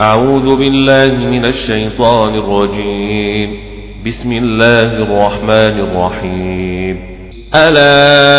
[0.00, 3.56] أعوذ بالله من الشيطان الرجيم.
[4.06, 6.96] بسم الله الرحمن الرحيم.
[7.54, 8.34] ألا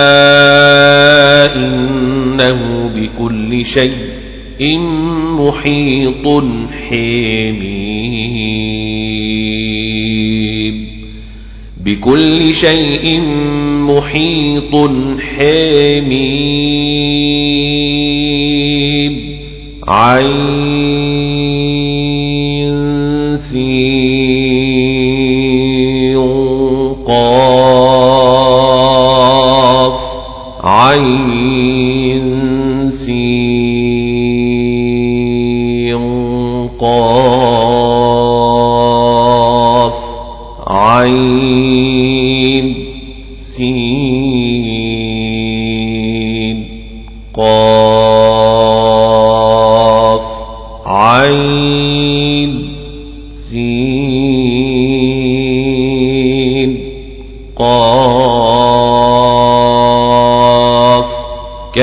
[1.56, 4.80] إنه بكل شيء
[5.40, 6.44] محيط
[6.90, 7.72] حميم.
[11.86, 13.22] بكل شيء
[13.82, 14.76] محيط
[15.20, 16.32] حميم.
[19.88, 21.01] عين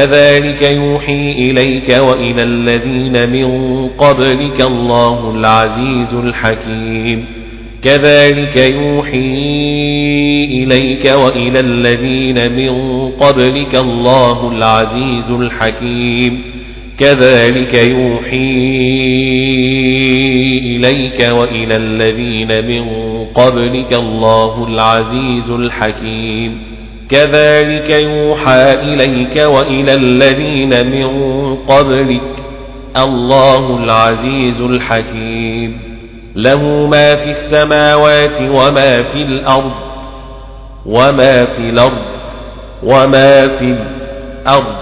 [0.09, 7.25] كذلك يوحي إليك وإلى الذين من قبلك الله العزيز الحكيم.
[7.83, 9.19] كذلك يوحي
[10.45, 16.43] إليك وإلى الذين من قبلك الله العزيز الحكيم.
[16.99, 18.59] كذلك يوحي
[20.77, 22.85] إليك وإلى الذين من
[23.25, 26.68] قبلك الله العزيز الحكيم.
[27.11, 31.07] كذلك يوحى إليك وإلى الذين من
[31.57, 32.45] قبلك
[32.97, 35.81] الله العزيز الحكيم
[36.37, 39.73] له ما في السماوات وما في الأرض
[40.87, 42.03] وما في الأرض
[42.83, 43.65] وما في
[44.45, 44.75] الأرض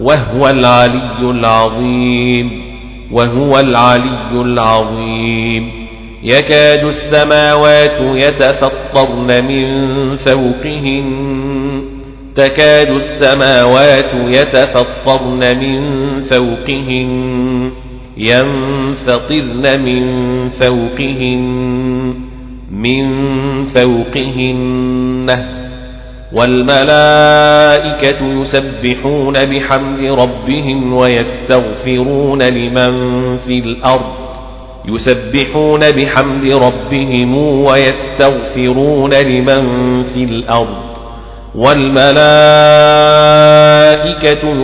[0.00, 2.62] وهو العلي العظيم
[3.12, 5.85] وهو العلي العظيم
[6.22, 11.82] يكاد السماوات يتفطرن من فوقهن.
[12.36, 17.70] تكاد السماوات يتفطرن من فوقهن.
[18.16, 22.14] ينفطرن من فوقهن.
[22.70, 23.04] من
[23.64, 25.26] فوقهن.
[26.32, 34.25] والملائكة يسبحون بحمد ربهم ويستغفرون لمن في الأرض.
[34.88, 40.86] يسبحون بحمد ربهم ويستغفرون لمن في الأرض
[41.54, 42.16] والملائكة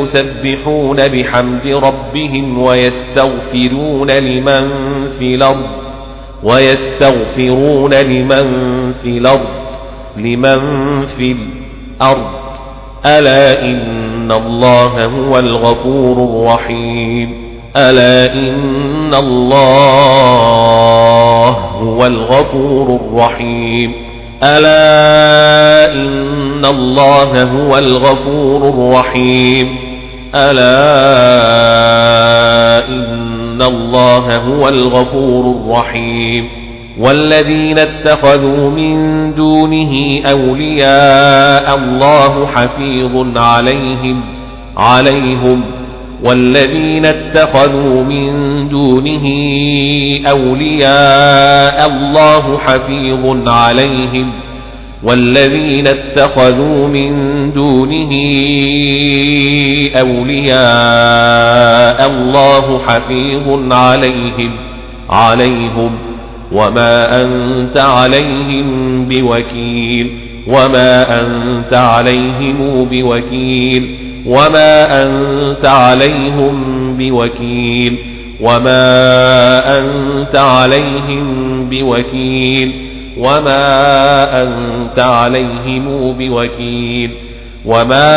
[0.02, 4.68] يسبحون بحمد ربهم ويستغفرون لمن
[5.18, 5.66] في الأرض
[6.42, 9.48] ويستغفرون لمن في الأرض
[10.16, 10.60] لمن
[11.06, 11.36] في
[12.00, 12.26] الأرض
[13.06, 17.41] ألا إن الله هو الغفور الرحيم
[17.76, 21.48] ألا إن الله
[21.82, 23.92] هو الغفور الرحيم.
[24.42, 29.76] ألا إن الله هو الغفور الرحيم.
[30.34, 30.62] ألا
[32.88, 36.48] إن الله هو الغفور الرحيم.
[36.98, 44.20] والذين اتخذوا من دونه أولياء الله حفيظ عليهم
[44.76, 45.62] عليهم
[46.24, 48.32] والذين اتخذوا من
[48.68, 49.26] دونه
[50.30, 54.32] أولياء الله حفيظ عليهم
[55.02, 57.12] والذين اتخذوا من
[57.52, 58.12] دونه
[60.00, 60.60] أولياء
[62.10, 64.50] الله حفيظ عليهم
[65.10, 65.90] عليهم
[66.52, 70.18] وما أنت عليهم بوكيل
[70.48, 77.98] وما أنت عليهم بوكيل وما أنت عليهم بوكيل
[78.40, 82.72] وما أنت عليهم بوكيل
[83.18, 87.10] وما أنت عليهم بوكيل
[87.66, 88.12] وما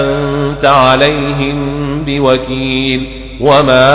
[0.00, 1.58] أنت عليهم
[2.06, 3.06] بوكيل
[3.40, 3.90] وما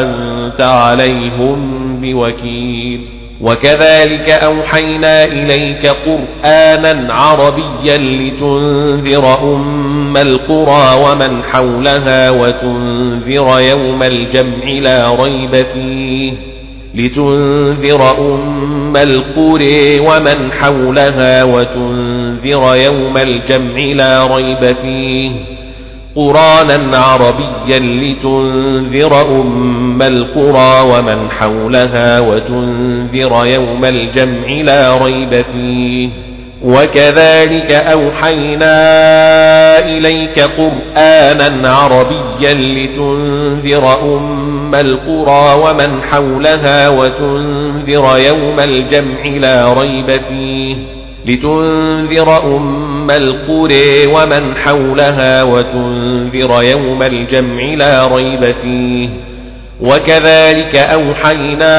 [0.00, 1.58] أنت عليهم
[2.02, 15.14] بوكيل وكذلك أوحينا إليك قرآنا عربيا لتنذر أم القرى ومن حولها وتنذر يوم الجمع لا
[15.14, 16.32] ريب فيه
[16.94, 25.51] لتنذر أم القرى ومن حولها وتنذر يوم الجمع لا ريب فيه
[26.16, 36.08] قرانا عربيا لتنذر أم القرى ومن حولها وتنذر يوم الجمع لا ريب فيه.
[36.64, 38.74] وكذلك أوحينا
[39.78, 50.76] إليك قرآنا عربيا لتنذر أم القرى ومن حولها وتنذر يوم الجمع لا ريب فيه.
[51.26, 59.08] لتنذر أم القرى ومن حولها وتنذر يوم الجمع لا ريب فيه.
[59.80, 61.74] وكذلك أوحينا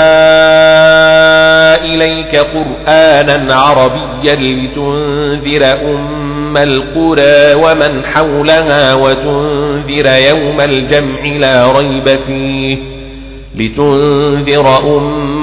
[1.85, 12.77] إليك قرآنا عربيا لتنذر أم القرى ومن حولها وتنذر يوم الجمع لا ريب فيه.
[13.55, 15.42] لتنذر أم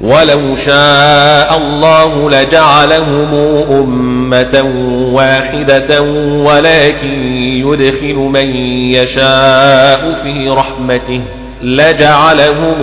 [0.00, 3.34] ولو شاء الله لجعلهم
[3.70, 4.72] أمة
[5.12, 6.02] واحدة
[6.44, 7.36] ولكن
[7.66, 8.56] يدخل من
[8.94, 11.20] يشاء في رحمته
[11.62, 12.74] لجعلهم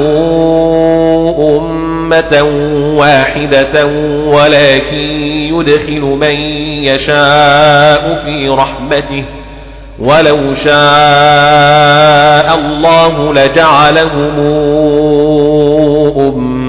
[1.40, 2.44] أمة
[2.98, 3.86] واحدة
[4.28, 5.24] ولكن
[5.54, 6.36] يدخل من
[6.84, 9.24] يشاء في رحمته
[10.00, 10.76] ولو شاء
[12.56, 14.40] الله لجعلهم
[16.18, 16.67] أمة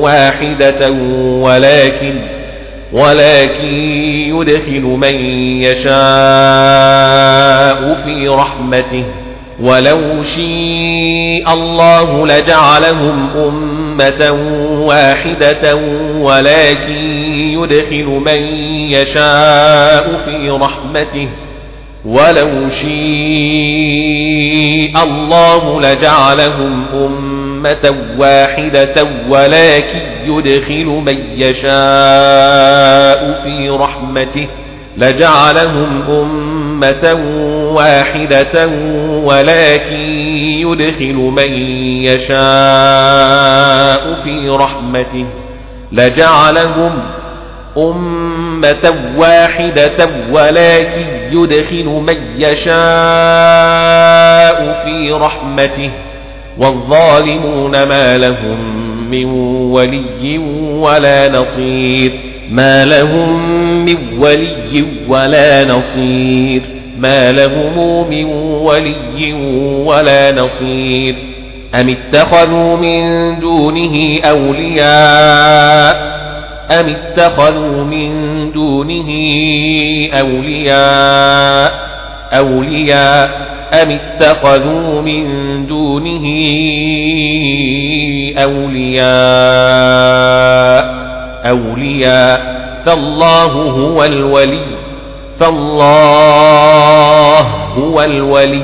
[0.00, 0.90] واحدة
[1.40, 2.14] ولكن
[2.92, 3.74] ولكن
[4.28, 5.14] يدخل من
[5.62, 5.94] يشاء
[8.04, 9.04] في رحمته
[9.60, 14.30] ولو شيء الله لجعلهم أمة
[14.86, 15.74] واحدة
[16.18, 16.96] ولكن
[17.52, 18.42] يدخل من
[18.90, 21.28] يشاء في رحمته
[22.04, 22.94] ولو شيء
[25.02, 27.43] الله لجعلهم أمة
[28.18, 34.46] واحدة ولكن يدخل من يشاء في رحمته.
[34.96, 37.14] لجعلهم أمة
[37.74, 38.66] واحدة
[39.24, 39.96] ولكن
[40.60, 41.52] يدخل من
[42.02, 42.34] يشاء
[44.24, 45.26] في رحمته.
[45.92, 47.02] لجعلهم
[47.78, 52.74] أمة واحدة ولكن يدخل من يشاء
[54.84, 55.90] في رحمته.
[56.58, 59.24] والظالمون ما لهم من
[59.70, 60.38] ولي
[60.78, 62.12] ولا نصير.
[62.50, 63.54] ما لهم
[63.84, 66.62] من ولي ولا نصير.
[66.98, 68.24] ما لهم من
[68.64, 69.32] ولي
[69.84, 71.14] ولا نصير.
[71.74, 76.14] أم اتخذوا من دونه أولياء؟
[76.70, 78.12] أم اتخذوا من
[78.52, 79.10] دونه
[80.12, 81.84] أولياء؟
[82.32, 85.26] أولياء أم اتخذوا من
[85.66, 86.24] دونه
[88.38, 89.04] أولياء
[91.46, 92.54] أولياء
[92.86, 94.58] فالله هو الولي
[95.40, 95.84] فالله
[97.78, 98.62] هو الولي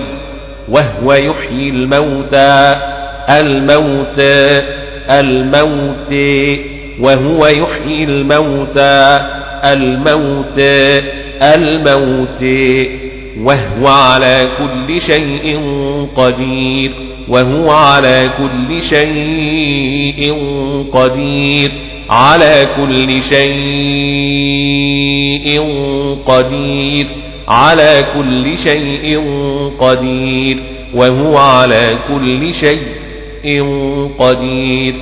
[0.68, 2.76] وهو يحيي الموتى
[3.30, 4.62] الموتى
[5.10, 6.60] الموتى
[7.00, 9.20] وهو يحيي الموتى
[9.64, 11.02] الموتى
[11.42, 12.88] الموتى
[13.40, 15.60] وهو على كل شيء
[16.16, 16.92] قدير
[17.28, 20.34] وهو على كل شيء
[20.92, 21.70] قدير
[22.10, 23.50] على كل شيء
[26.26, 27.06] قدير
[27.48, 29.20] على كل شيء
[29.78, 30.62] قدير
[30.94, 33.64] وهو على كل شيء
[34.18, 34.94] قدير.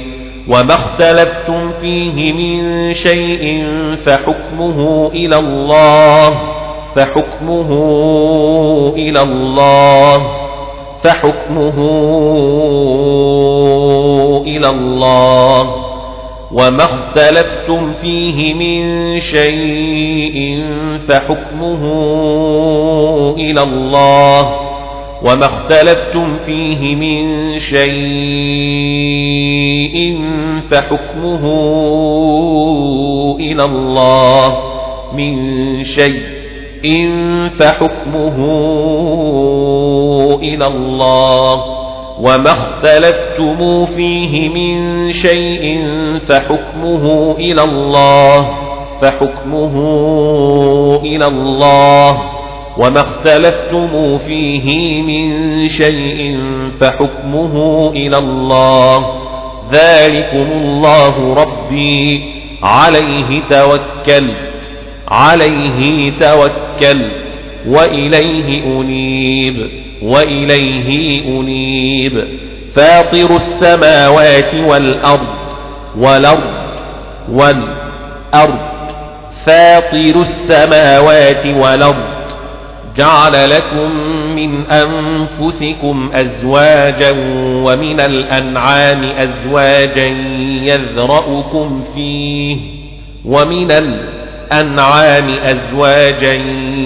[0.49, 3.65] وما اختلفتم فيه من شيء
[3.97, 6.58] فحكمه إلى الله.
[6.95, 7.71] فحكمه
[8.97, 10.19] إلى الله
[11.03, 11.79] فحكمه
[14.47, 15.89] إلى الله
[16.53, 20.65] وما اختلفتم فيه من شيء
[21.09, 21.85] فحكمه
[23.37, 24.69] إلى الله
[25.23, 28.89] وما اختلفتم فيه من شيء
[30.71, 31.45] فحكمه
[33.41, 34.59] إلى الله
[35.17, 36.38] من شيء
[37.49, 38.37] فحكمه
[40.43, 41.65] إلى الله
[42.21, 45.87] وما اختلفتم فيه من شيء
[46.19, 48.49] فحكمه إلى الله
[49.01, 49.75] فحكمه
[51.03, 52.19] إلى الله
[52.79, 56.39] وما اختلفتم فيه من شيء
[56.81, 59.07] فحكمه إلى الله
[59.73, 62.25] ذلكم الله ربي
[62.63, 64.48] عليه توكلت
[65.09, 69.71] عليه توكلت وإليه أنيب
[70.03, 72.39] وإليه أنيب.
[72.75, 75.27] فاطر السماوات والأرض
[75.99, 76.51] والأرض
[77.33, 78.59] والأرض.
[79.47, 82.05] فاطر السماوات والأرض.
[82.97, 83.91] جعل لكم
[84.35, 87.11] من أنفسكم أزواجا
[87.65, 90.07] ومن الأنعام أزواجا
[90.63, 92.57] يذرأكم فيه.
[93.25, 94.18] ومن الأنعام
[95.45, 96.33] أزواجا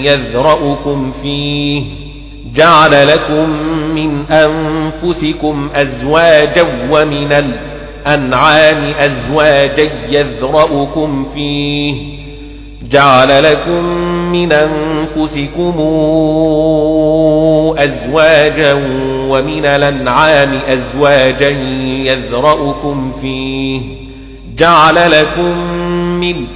[0.03, 1.83] يذرأكم فيه
[2.55, 3.49] جعل لكم
[3.95, 11.95] من أنفسكم أزواجا ومن الأنعام أزواجا يذرأكم فيه
[12.91, 13.85] جعل لكم
[14.33, 15.75] من أنفسكم
[17.79, 18.73] أزواجا
[19.29, 21.49] ومن الأنعام أزواجا
[22.07, 23.81] يذرأكم فيه
[24.57, 25.59] جعل لكم
[26.21, 26.47] من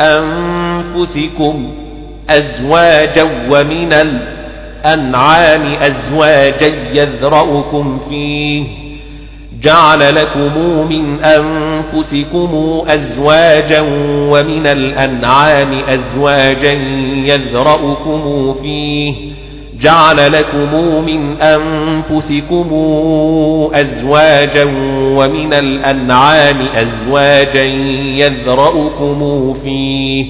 [0.00, 1.70] أنفسكم
[2.30, 8.66] أزواجا ومن الأنعام أزواجا يذرأكم فيه
[9.62, 10.52] جعل لكم
[10.88, 13.80] من أنفسكم أزواجا
[14.30, 16.72] ومن الأنعام أزواجا
[17.26, 19.14] يذرأكم فيه
[19.80, 22.68] جعل لكم من أنفسكم
[23.74, 24.64] أزواجا
[25.16, 27.62] ومن الأنعام أزواجا
[28.16, 30.26] يذرأكم فيه.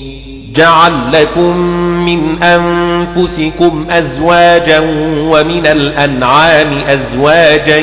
[0.54, 1.56] جعل لكم
[2.04, 4.80] من أنفسكم أزواجا
[5.20, 7.78] ومن الأنعام أزواجا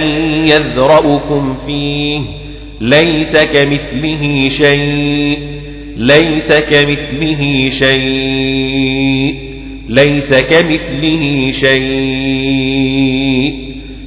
[0.45, 2.21] يذرأكم فيه.
[2.81, 5.39] ليس كمثله شيء
[5.97, 9.52] ليس كمثله شيء.
[9.89, 11.83] ليس كمثله شيء.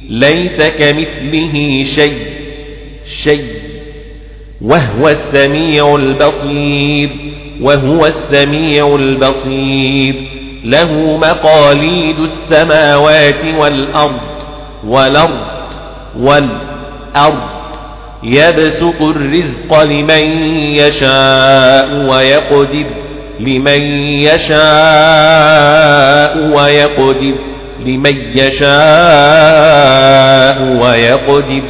[0.09, 2.25] ليس كمثله شيء.
[3.23, 3.45] شيء.
[4.61, 7.09] وهو السميع البصير.
[7.61, 10.15] وهو السميع البصير.
[10.63, 14.19] له مقاليد السماوات والأرض
[14.87, 15.39] والأرض
[16.19, 17.57] والأرض.
[18.23, 23.06] يبسط الرزق لمن يشاء ويقدر.
[23.39, 23.81] لمن
[24.19, 25.57] يشاء
[26.55, 27.33] ويقدر
[27.85, 28.77] لمن يشاء
[30.81, 31.63] ويقدر.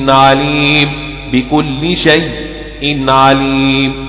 [0.10, 0.89] عليم
[1.34, 4.08] بكل شيء عليم.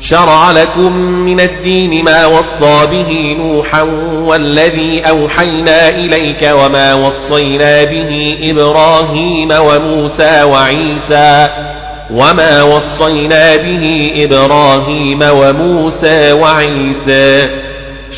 [0.00, 9.50] شرع لكم من الدين ما وصى به نوحا والذي أوحينا إليك وما وصينا به إبراهيم
[9.50, 11.48] وموسى وعيسى
[12.10, 17.48] وما وصينا به إبراهيم وموسى وعيسى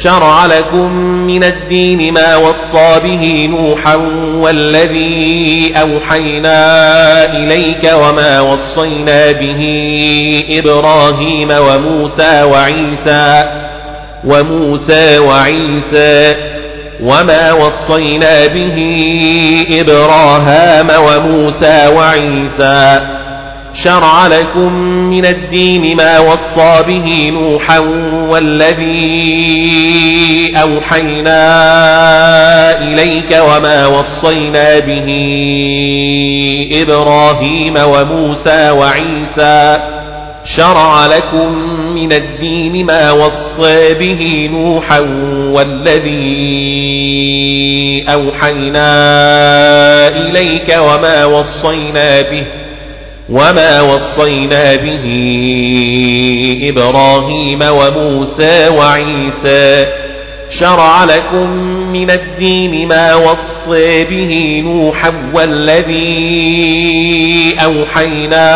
[0.02, 0.90] شرع لكم
[1.26, 3.94] من الدين ما وصى به نوحا
[4.34, 6.56] والذي أوحينا
[7.36, 9.62] إليك وما وصينا به
[10.50, 13.44] إبراهيم وموسى وعيسى
[14.24, 16.34] وموسى وعيسى
[17.02, 18.76] وما وصينا به
[19.70, 23.00] إبراهام وموسى وعيسى
[23.72, 24.72] شرع لكم
[25.10, 27.78] من الدين ما وصى به نوحا
[28.28, 29.40] والذي
[30.56, 31.42] أوحينا
[32.82, 35.06] إليك وما وصينا به
[36.72, 39.80] إبراهيم وموسى وعيسى.
[40.44, 41.52] شرع لكم
[41.94, 45.00] من الدين ما وصى به نوحا
[45.50, 46.10] والذي
[48.08, 48.88] أوحينا
[50.08, 52.44] إليك وما وصينا به.
[53.30, 55.04] وما وصينا به
[56.68, 59.86] إبراهيم وموسى وعيسى
[60.48, 61.50] شرع لكم
[61.92, 66.10] من الدين ما وصي به نوحا والذي
[67.64, 68.46] أوحينا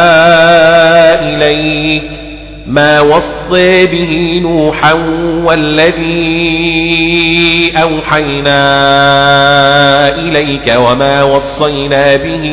[1.28, 2.23] إليك
[2.66, 4.92] ما وصي به نوحا
[5.44, 6.52] والذي
[7.76, 8.58] أوحينا
[10.18, 12.44] إليك وما وصينا به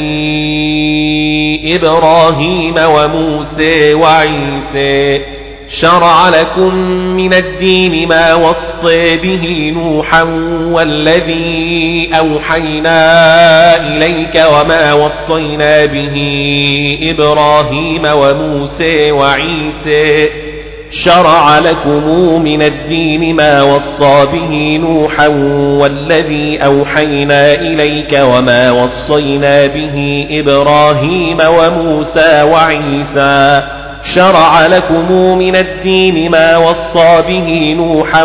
[1.66, 5.22] إبراهيم وموسى وعيسى
[5.74, 6.76] شرع لكم
[7.16, 10.24] من الدين ما وصي به نوحا
[10.72, 12.98] والذي أوحينا
[13.76, 16.16] إليك وما وصينا به
[17.02, 20.30] إبراهيم وموسى وعيسى.
[20.90, 25.28] شرع لكم من الدين ما وصى به نوحا
[25.82, 33.64] والذي أوحينا إليك وما وصينا به إبراهيم وموسى وعيسى.
[34.04, 38.24] شرع لكم من الدين ما وصى به نوحا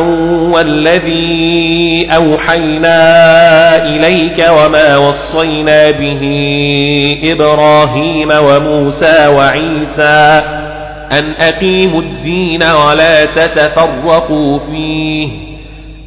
[0.52, 2.96] والذي أوحينا
[3.86, 6.22] إليك وما وصينا به
[7.22, 10.42] إبراهيم وموسى وعيسى
[11.12, 15.28] أن أقيموا الدين ولا تتفرقوا فيه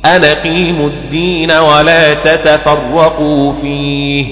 [0.06, 4.26] أن أقيموا الدين ولا تتفرقوا فيه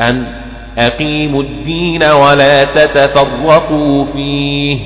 [0.00, 0.45] أن
[0.78, 4.78] أقيموا الدين ولا تتفرقوا فيه.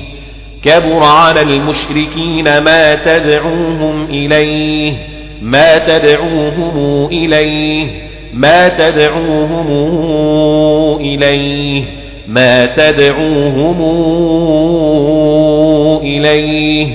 [0.63, 4.93] كبر على المشركين ما تدعوهم إليه
[5.41, 7.87] ما تدعوهم إليه
[8.33, 9.67] ما تدعوهم
[10.99, 11.83] إليه
[12.27, 13.81] ما تدعوهم
[16.03, 16.87] إليه.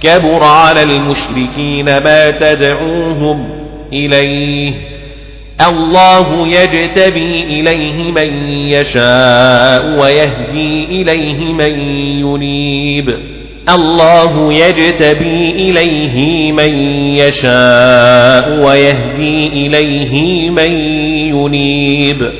[0.00, 3.48] كبر على المشركين ما تدعوهم
[3.92, 4.91] إليه.
[5.60, 11.80] الله يجتبي إليه من يشاء ويهدي إليه من
[12.18, 13.14] ينيب.
[13.68, 16.74] الله يجتبي إليه من
[17.14, 20.72] يشاء ويهدي إليه من
[21.36, 22.30] ينيب.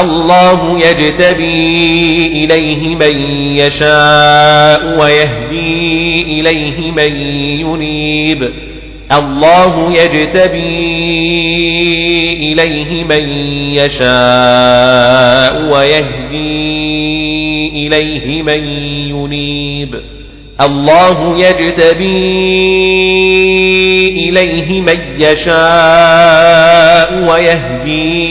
[0.00, 3.20] الله يجتبي إليه من
[3.52, 7.16] يشاء ويهدي إليه من
[7.60, 8.52] ينيب.
[9.12, 10.96] الله يجتبي
[12.52, 13.28] إليه من
[13.74, 16.66] يشاء ويهدي
[17.86, 18.64] إليه من
[19.10, 20.00] ينيب.
[20.60, 22.06] الله يجتبي
[24.28, 28.26] إليه من يشاء ويهدي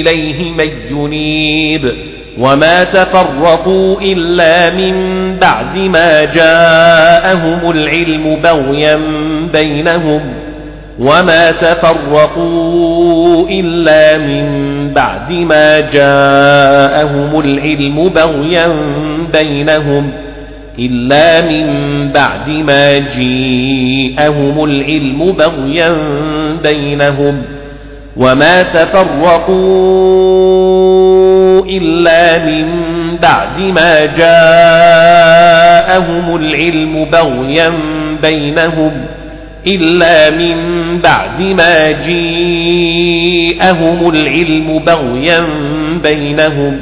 [0.00, 1.96] إليه من ينيب.
[2.38, 4.94] وما تفرقوا إلا من
[5.38, 9.00] بعد ما جاءهم العلم بغيا
[9.52, 10.20] بينهم
[10.98, 14.46] وما تفرقوا إلا من
[14.94, 18.72] بعد ما جاءهم العلم بغيا
[19.32, 20.10] بينهم
[20.78, 21.66] إلا من
[22.14, 25.96] بعد ما جيءهم العلم بغيا
[26.62, 27.42] بينهم
[28.16, 29.90] وما تفرقوا
[31.68, 32.66] إلا من
[33.22, 35.26] بعد ما جاءهم
[36.36, 37.72] العلم بغيا
[38.22, 38.92] بينهم
[39.66, 40.56] إلا من
[41.00, 43.50] بعد ما جيءهم
[44.10, 45.46] العلم بغيا
[46.02, 46.80] بينهم.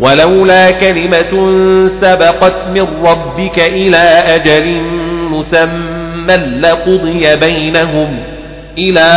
[0.00, 4.76] ولولا كلمة سبقت من ربك إلى أجل
[5.30, 8.16] مسمى لقضي بينهم
[8.78, 9.10] إلى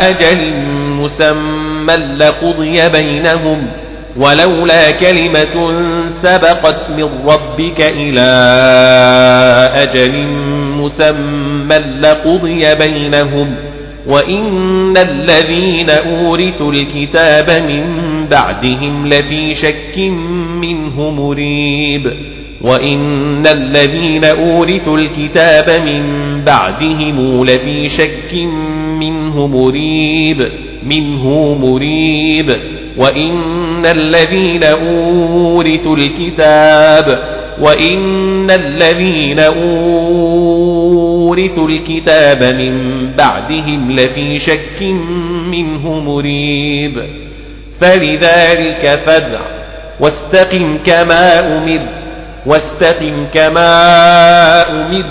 [0.00, 0.52] أجل
[1.00, 3.66] مسمى لقضي بينهم.
[4.18, 5.54] ولولا كلمة
[6.08, 8.28] سبقت من ربك إلى
[9.74, 10.26] أجل
[10.76, 13.54] مسمى لقضي بينهم
[14.06, 17.84] وإن الذين أورثوا الكتاب من
[18.30, 19.98] بعدهم لفي شك
[20.60, 22.12] منه مريب
[22.62, 26.02] وإن الذين أورثوا الكتاب من
[26.44, 28.34] بعدهم لفي شك
[29.00, 30.48] منه مريب
[30.86, 32.56] منه مريب
[32.98, 37.18] وإن الذين أورثوا الكتاب
[37.60, 40.78] وإن الذين أورثوا
[41.68, 44.82] الكتاب من بعدهم لفي شك
[45.50, 47.02] منه مريب
[47.80, 49.40] فلذلك فادع
[50.00, 51.88] واستقم كما أمرت
[52.46, 53.70] واستقم كما
[54.70, 55.04] أمرت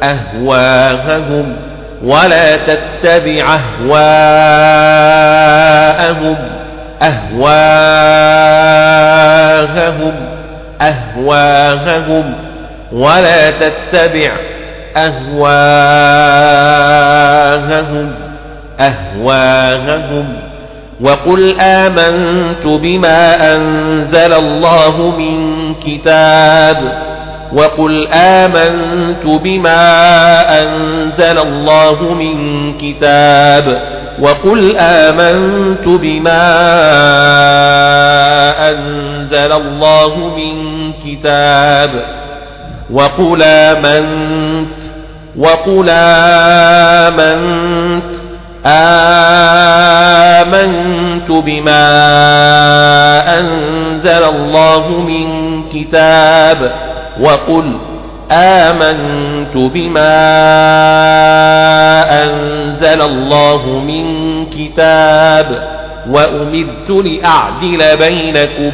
[0.02, 1.56] أهواءهم.
[2.04, 4.36] ولا تتبع أهواءهم.
[7.02, 7.72] أهواءهم.
[10.80, 12.34] أهواءهم.
[12.92, 14.30] ولا تتبع
[14.96, 16.32] أهواءهم
[18.80, 20.36] أهواءهم
[21.00, 27.02] وقل آمنت بما أنزل الله من كتاب.
[27.52, 33.80] وقل آمنت بما أنزل الله من كتاب.
[34.20, 36.42] وقل آمنت بما
[38.70, 41.90] أنزل الله من كتاب.
[42.90, 44.41] وقل آمنت
[45.38, 45.86] وقل
[47.08, 48.02] آمنت
[50.42, 51.88] آمنت بما
[53.38, 55.28] أنزل الله من
[55.72, 56.72] كتاب
[57.20, 57.72] وقل
[58.32, 60.18] آمنت بما
[62.24, 64.06] أنزل الله من
[64.46, 65.68] كتاب
[66.10, 68.72] وأمرت لأعدل بينكم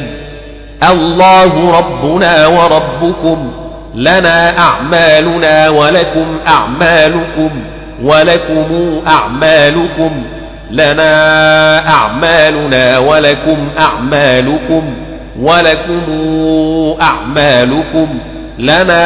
[0.91, 3.51] الله ربنا وربكم
[3.95, 7.49] لنا أعمالنا ولكم أعمالكم
[8.03, 10.23] ولكم أعمالكم
[10.71, 14.83] لنا أعمالنا ولكم أعمالكم
[15.41, 16.01] ولكم
[17.01, 18.07] أعمالكم
[18.59, 19.05] لنا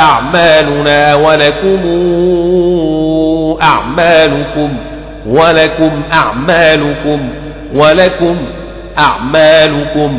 [0.00, 1.80] أعمالنا ولكم
[3.62, 4.76] أعمالكم
[5.26, 7.28] ولكم أعمالكم
[7.74, 8.36] ولكم
[8.98, 10.18] أعمالكم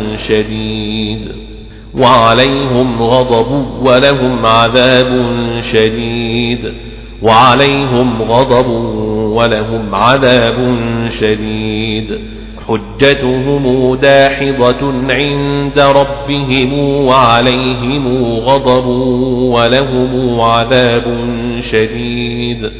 [0.17, 1.31] شديد
[1.97, 5.25] وعليهم غضب ولهم عذاب
[5.61, 6.73] شديد
[7.21, 8.67] وعليهم غضب
[9.35, 10.77] ولهم عذاب
[11.09, 12.19] شديد
[12.67, 16.73] حجتهم داحضة عند ربهم
[17.05, 18.07] وعليهم
[18.39, 18.87] غضب
[19.53, 21.03] ولهم عذاب
[21.59, 22.71] شديد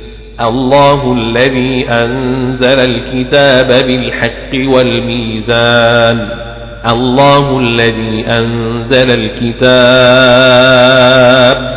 [0.42, 6.51] الله الذي أنزل الكتاب بالحق والميزان
[6.88, 10.22] الله الذي أنزل الكتاب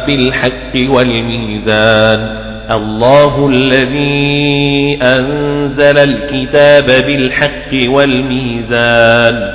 [0.06, 2.36] بالحق والميزان.
[2.70, 9.54] الله الذي أنزل الكتاب بالحق والميزان.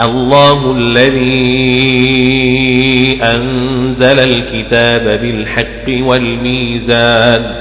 [0.00, 1.58] الله الذي
[3.22, 7.54] أنزل الكتاب بالحق والميزان.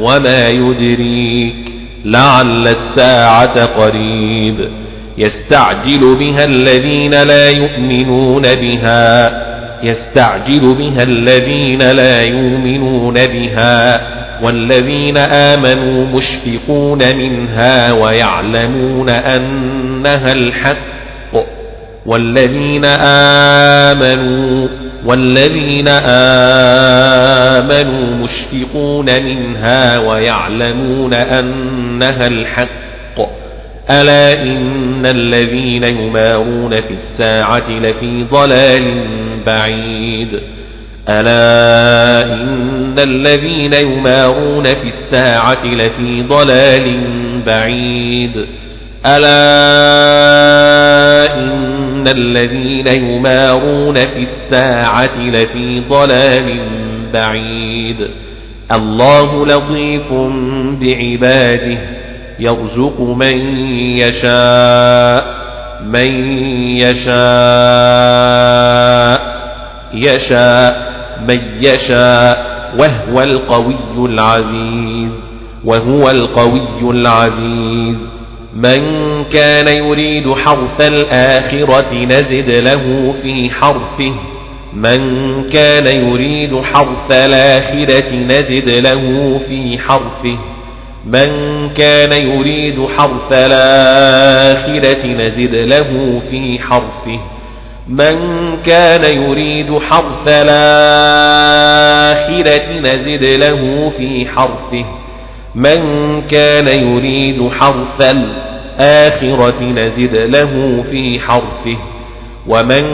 [0.00, 1.72] وما يدريك
[2.04, 4.81] لعل الساعة قريب.
[5.18, 9.32] يستعجل بها الذين لا يؤمنون بها
[9.82, 14.00] يستعجل بها الذين لا يؤمنون بها
[14.42, 20.82] والذين آمنوا مشفقون منها ويعلمون أنها الحق
[22.06, 22.84] والذين
[23.94, 24.68] آمنوا
[25.06, 25.88] والذين
[27.58, 33.41] آمنوا مشفقون منها ويعلمون أنها الحق.
[33.90, 38.82] ألا إن الذين يمارون في الساعة لفي ضلال
[39.46, 40.40] بعيد
[41.08, 47.00] ألا إن الذين يمارون في الساعة لفي ضلال
[47.46, 48.46] بعيد
[49.06, 49.42] ألا
[51.34, 56.60] إن الذين يمارون في الساعة لفي ضلال
[57.12, 58.08] بعيد
[58.72, 60.12] الله لطيف
[60.80, 62.01] بعباده
[62.42, 63.56] يرزق من
[63.96, 65.42] يشاء
[65.86, 66.10] من
[66.76, 67.12] يشاء
[69.94, 70.92] يشاء
[71.28, 75.12] من يشاء وهو القوي العزيز
[75.64, 78.12] وهو القوي العزيز.
[78.56, 78.80] من
[79.24, 84.14] كان يريد حرث الآخرة نزد له في حرثه.
[84.74, 85.00] من
[85.52, 90.51] كان يريد حرث الآخرة نزد له في حرثه.
[91.06, 91.28] من
[91.70, 97.20] كان يريد حرث الآخرة نزد له في حرثه.
[97.88, 98.16] من
[98.66, 100.92] كان يريد حرث الآخرة
[102.80, 104.84] نزد له في حرثه.
[105.54, 105.82] من
[106.30, 111.76] كان يريد حرث الآخرة نزد له في حرثه.
[112.46, 112.84] ومن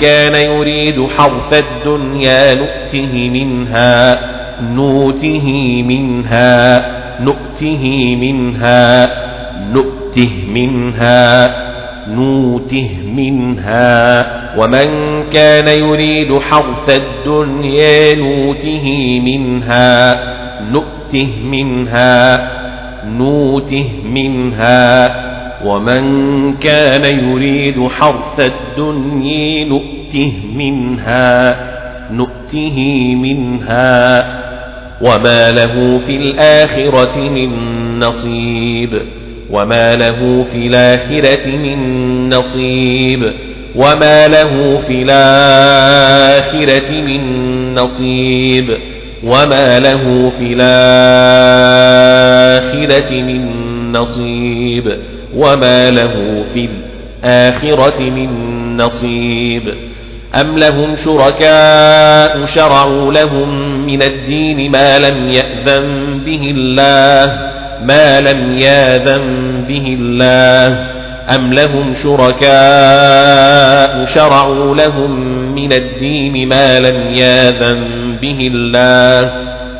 [0.00, 4.18] كان يريد حرث الدنيا نؤته منها
[4.62, 5.52] نوته
[5.82, 6.97] منها.
[7.20, 9.10] نؤته منها
[9.72, 11.68] نؤته منها
[12.14, 14.26] نوته منها.
[14.58, 14.88] ومن
[15.30, 20.18] كان يريد حرث الدنيا نوته منها
[20.72, 22.48] نؤته منها
[23.04, 25.28] نوته منها.
[25.64, 26.02] ومن
[26.54, 31.56] كان يريد حرث الدنيا نؤته منها
[32.12, 32.78] نؤته
[33.14, 34.47] منها.
[35.00, 37.48] وما له في الآخرة من
[37.98, 39.02] نصيب
[39.50, 43.32] وما له في الآخرة من نصيب
[43.76, 48.76] وما له في الآخرة من نصيب
[49.24, 51.52] وما له في الآخرة
[53.22, 54.98] من نصيب
[55.36, 56.68] وما له في
[57.24, 58.28] الآخرة من
[58.76, 59.74] نصيب
[60.40, 63.48] أم لهم شركاء شرعوا لهم
[63.86, 67.38] من الدين ما لم يأذن به الله
[67.84, 70.86] ما لم ياذن به الله
[71.34, 72.48] أم لهم شركاء
[74.04, 75.10] شرعوا لهم
[75.54, 79.32] من الدين ما لم ياذن به الله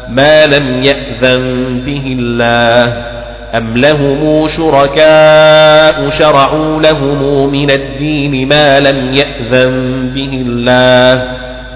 [0.08, 3.17] ما لم يأذن به الله
[3.54, 11.24] أم لهم شركاء شرعوا لهم من الدين ما لم يأذن به الله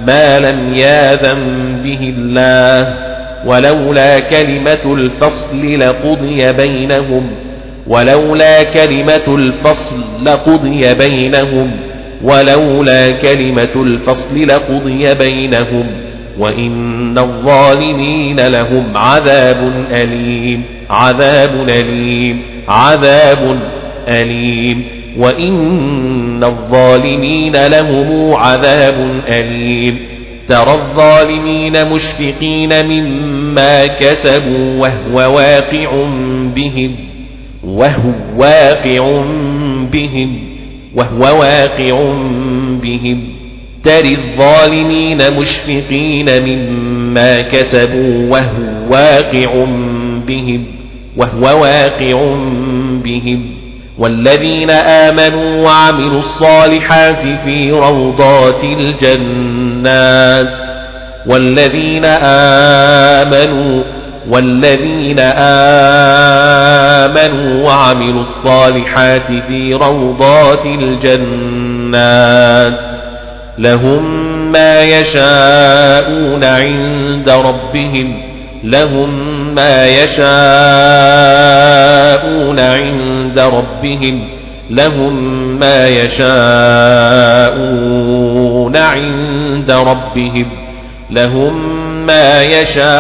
[0.07, 1.39] ما لم ياذن
[1.85, 2.95] به الله
[3.47, 7.31] ولولا كلمة الفصل لقضي بينهم
[7.87, 11.71] ولولا كلمة الفصل لقضي بينهم
[12.23, 15.87] ولولا كلمة الفصل لقضي بينهم
[16.39, 20.63] وإن الظالمين لهم عذاب أليم.
[20.91, 22.43] عذاب أليم.
[22.69, 23.59] عذاب
[24.09, 24.85] أليم.
[25.19, 29.99] وإن الظالمين لهم عذاب أليم.
[30.49, 35.91] ترى الظالمين مشفقين مما كسبوا وهو واقع
[36.57, 36.97] بهم.
[37.65, 39.23] وهو واقع
[39.93, 40.39] بهم.
[40.97, 42.13] وهو واقع
[42.83, 43.32] بهم.
[43.85, 49.65] ترى الظالمين مشفقين مما كسبوا وهو واقع
[50.27, 50.67] بهم
[51.17, 52.35] وهو واقع
[53.05, 53.55] بهم.
[53.99, 60.59] والذين آمنوا وعملوا الصالحات في روضات الجنات.
[61.27, 62.05] والذين
[63.25, 63.83] آمنوا
[64.29, 65.19] والذين
[67.09, 72.92] آمنوا وعملوا الصالحات في روضات الجنات.
[73.59, 78.23] لهم ما يشاءون عند ربهم
[78.65, 79.11] لهم
[79.55, 80.23] ما يشاءون
[82.61, 84.29] عند ربهم
[84.71, 85.15] لهم
[85.59, 86.33] ما يشاءون
[88.77, 90.47] عند ربهم
[91.11, 92.93] لهم ما يشاءون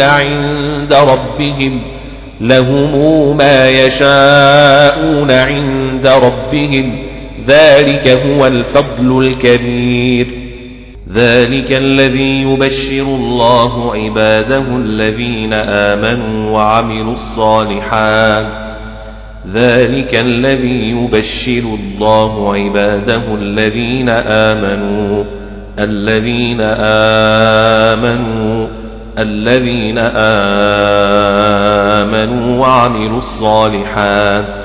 [0.00, 1.95] عند ربهم.
[2.40, 6.98] لهم ما يشاءون عند ربهم.
[7.46, 10.26] ذلك هو الفضل الكبير.
[11.12, 18.76] ذلك الذي يبشر الله عباده الذين آمنوا وعملوا الصالحات.
[19.52, 25.24] ذلك الذي يبشر الله عباده الذين آمنوا
[25.78, 26.60] الذين
[27.90, 28.66] آمنوا
[29.18, 31.75] الذين آمنوا
[32.58, 34.64] وعملوا الصالحات.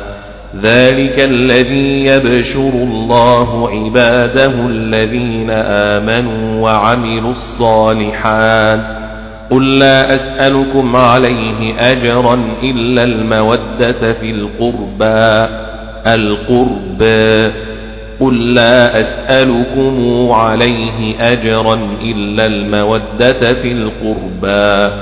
[0.61, 8.97] ذلك الذي يبشر الله عباده الذين آمنوا وعملوا الصالحات.
[9.51, 15.47] قل لا أسألكم عليه أجرا إلا المودة في القربى.
[16.07, 17.51] القربى
[18.19, 24.95] قل لا أسألكم عليه أجرا إلا المودة في القربى.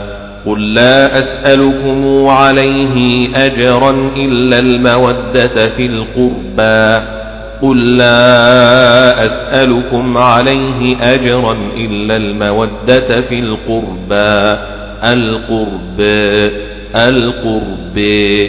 [0.45, 7.06] قل لا أسألكم عليه أجرا إلا المودة في القربى
[7.62, 14.58] قل لا أسألكم عليه أجرا إلا المودة في القربى
[15.04, 16.52] القربى
[16.95, 18.47] القربى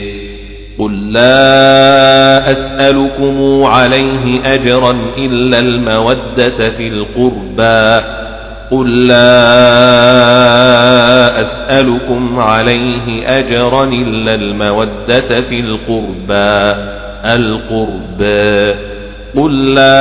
[0.79, 8.07] قل لا أسألكم عليه أجرا إلا المودة في القربى
[8.71, 9.41] قل لا
[11.41, 18.75] أسألكم عليه أجرا إلا المودة في القربى القربى.
[19.37, 19.95] قل لا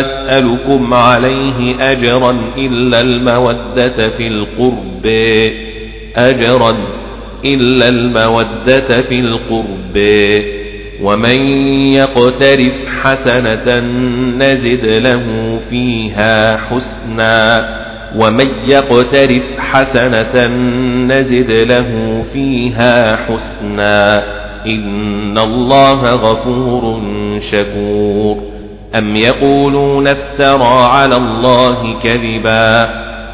[0.00, 5.52] أسألكم عليه أجرا إلا المودة في القربى.
[6.16, 6.76] أجرا
[7.44, 10.65] إلا المودة في القربى.
[11.02, 11.36] ومن
[11.92, 13.80] يقترف حسنة
[14.38, 17.68] نزد له فيها حسنا
[18.18, 20.46] ومن يقترف حسنة
[21.06, 24.22] نزد له فيها حسنا
[24.66, 27.02] إن الله غفور
[27.38, 28.42] شكور
[28.98, 32.84] أم يقولون افترى على الله كذبا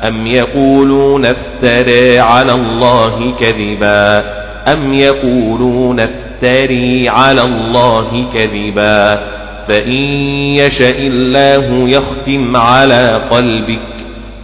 [0.08, 9.20] أم يقولون افترى على الله كذبا أم يقولون افتري على الله كذبا
[9.68, 10.02] فإن
[10.50, 13.78] يشأ الله يختم على قلبك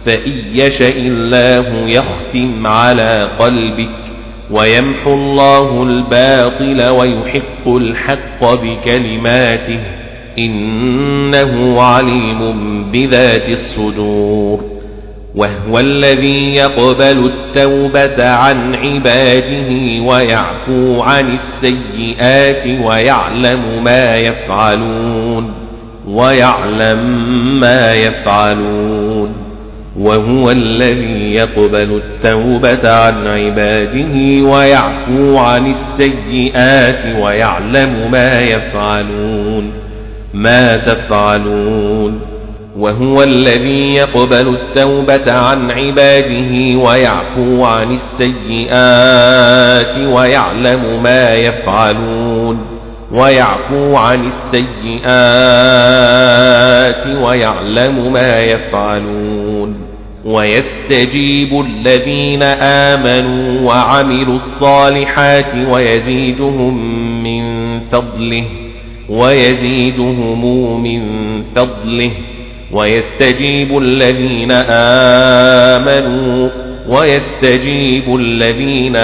[0.05, 3.99] فإن يشأ الله يختم على قلبك
[4.51, 9.79] ويمحو الله الباطل ويحق الحق بكلماته
[10.37, 14.78] إنه عليم بذات الصدور
[15.39, 25.53] وهو الذي يقبل التوبة عن عباده ويعفو عن السيئات ويعلم ما يفعلون
[26.07, 26.99] ويعلم
[27.59, 29.33] ما يفعلون.
[29.99, 39.71] وهو الذي يقبل التوبة عن عباده ويعفو عن السيئات ويعلم ما يفعلون.
[40.33, 42.38] ما تفعلون؟
[42.79, 48.77] وهو الذي يقبل التوبة عن عباده ويعفو عن السيئات
[50.07, 52.59] ويعلم ما يفعلون
[53.11, 54.67] ويعفو عن السيئات
[57.21, 59.75] ويعلم ما يفعلون
[60.25, 66.73] ويستجيب الذين آمنوا وعملوا الصالحات ويزيدهم
[67.23, 68.45] من فضله
[69.09, 71.01] ويزيدهم من
[71.41, 72.11] فضله
[72.71, 74.51] ويستجيب الذين
[75.71, 76.49] آمنوا
[76.89, 78.95] ويستجيب الذين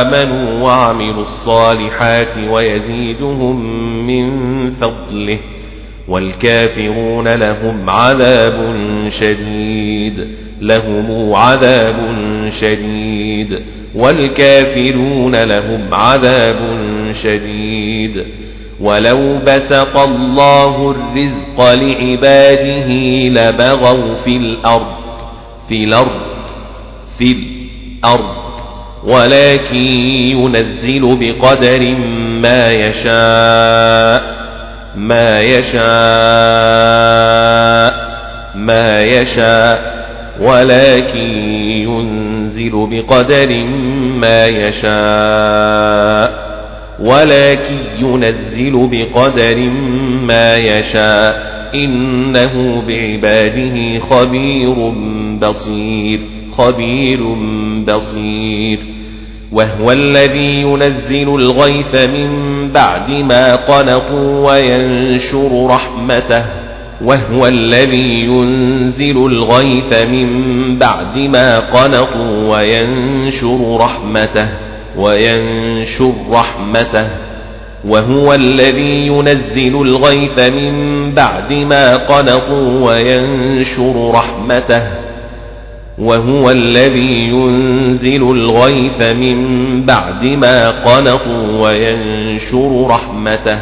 [0.00, 3.66] آمنوا وعملوا الصالحات ويزيدهم
[4.06, 5.38] من فضله
[6.08, 8.76] والكافرون لهم عذاب
[9.08, 10.28] شديد
[10.60, 11.96] لهم عذاب
[12.50, 13.60] شديد
[13.94, 16.58] والكافرون لهم عذاب
[17.12, 18.24] شديد
[18.80, 22.88] ولو بسط الله الرزق لعباده
[23.28, 24.86] لبغوا في الأرض
[25.68, 26.20] في الأرض
[27.18, 28.34] في الأرض
[29.04, 29.84] ولكن
[30.30, 31.94] ينزل بقدر
[32.40, 34.34] ما يشاء
[34.96, 35.84] ما يشاء
[38.54, 39.94] ما يشاء
[40.40, 41.34] ولكن
[41.88, 43.64] ينزل بقدر
[44.20, 46.43] ما يشاء.
[47.00, 49.56] ولكن ينزل بقدر
[50.26, 51.54] ما يشاء.
[51.74, 54.74] إنه بعباده خبير
[55.38, 56.20] بصير
[56.58, 57.34] خبير
[57.84, 58.78] بصير.
[59.52, 62.28] وهو الذي ينزل الغيث من
[62.72, 66.44] بعد ما قنطوا وينشر رحمته.
[67.04, 70.28] وهو الذي ينزل الغيث من
[70.78, 74.63] بعد ما قنطوا وينشر رحمته.
[74.98, 77.08] وينشر رحمته
[77.88, 84.82] وهو الذي ينزل الغيث من بعد ما قنطوا وينشر رحمته
[85.98, 89.38] وهو الذي ينزل الغيث من
[89.84, 93.58] بعد ما قنطوا وينشر رحمته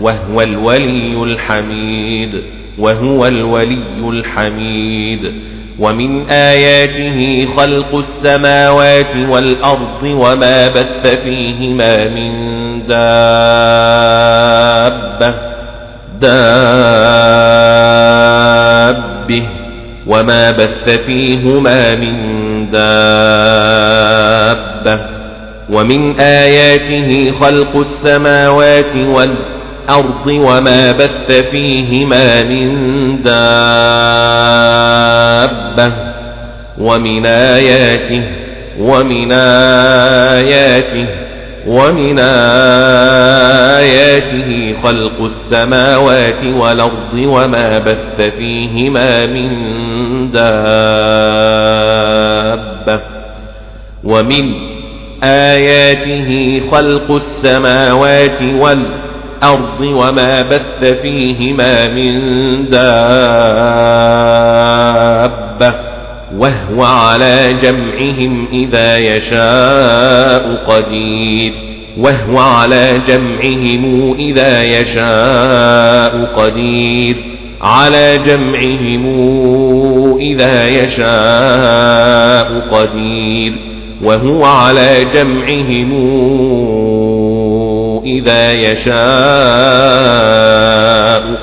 [0.00, 2.42] وهو الولي الحميد
[2.78, 5.32] وهو الولي الحميد
[5.78, 12.32] ومن آياته خلق السماوات والأرض وما بث فيهما من
[12.86, 12.98] دابة.
[16.20, 16.68] دابة.
[20.06, 22.16] وما بث فيهما من
[22.70, 23.98] دابة.
[25.70, 29.57] ومن آياته خلق السماوات والأرض
[29.88, 33.38] الأرض وما بث فيهما من دابة
[36.78, 38.22] ومن آياته
[38.78, 41.06] ومن آياته
[41.66, 42.18] ومن
[43.78, 49.50] آياته خلق السماوات والأرض وما بث فيهما من
[50.30, 50.48] دابة
[54.04, 54.54] ومن
[55.22, 59.07] آياته خلق السماوات والأرض
[59.42, 62.14] الأرض وما بث فيهما من
[62.64, 62.78] دابة
[66.38, 71.52] وهو على جمعهم إذا يشاء قدير
[71.98, 77.16] وهو على جمعهم إذا يشاء قدير
[77.62, 79.06] على جمعهم
[80.20, 83.52] إذا يشاء قدير
[84.02, 85.92] وهو على جمعهم
[88.04, 88.98] إذا يشاء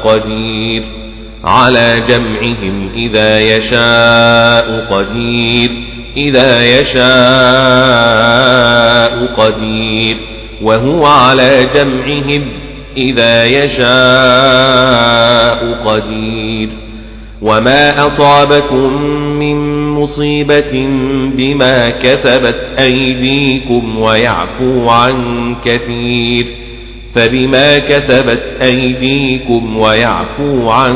[0.03, 0.83] قدير
[1.43, 5.71] على جمعهم إذا يشاء قدير
[6.17, 7.05] إذا يشاء
[9.37, 10.17] قدير
[10.61, 12.65] وهو على جمعهم
[12.97, 13.85] إذا يشاء
[15.85, 16.69] قدير
[17.41, 19.01] وما أصابكم
[19.39, 20.88] من مصيبة
[21.36, 26.65] بما كسبت أيديكم ويعفو عن كثير
[27.15, 30.95] فبما كسبت أيديكم ويعفو عن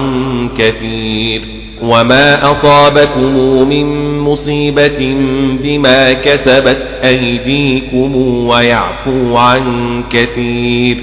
[0.57, 1.41] كثير
[1.81, 3.35] وما أصابكم
[3.69, 5.15] من مصيبة
[5.63, 8.15] بما كسبت أيديكم
[8.47, 9.63] ويعفو عن
[10.09, 10.97] كثير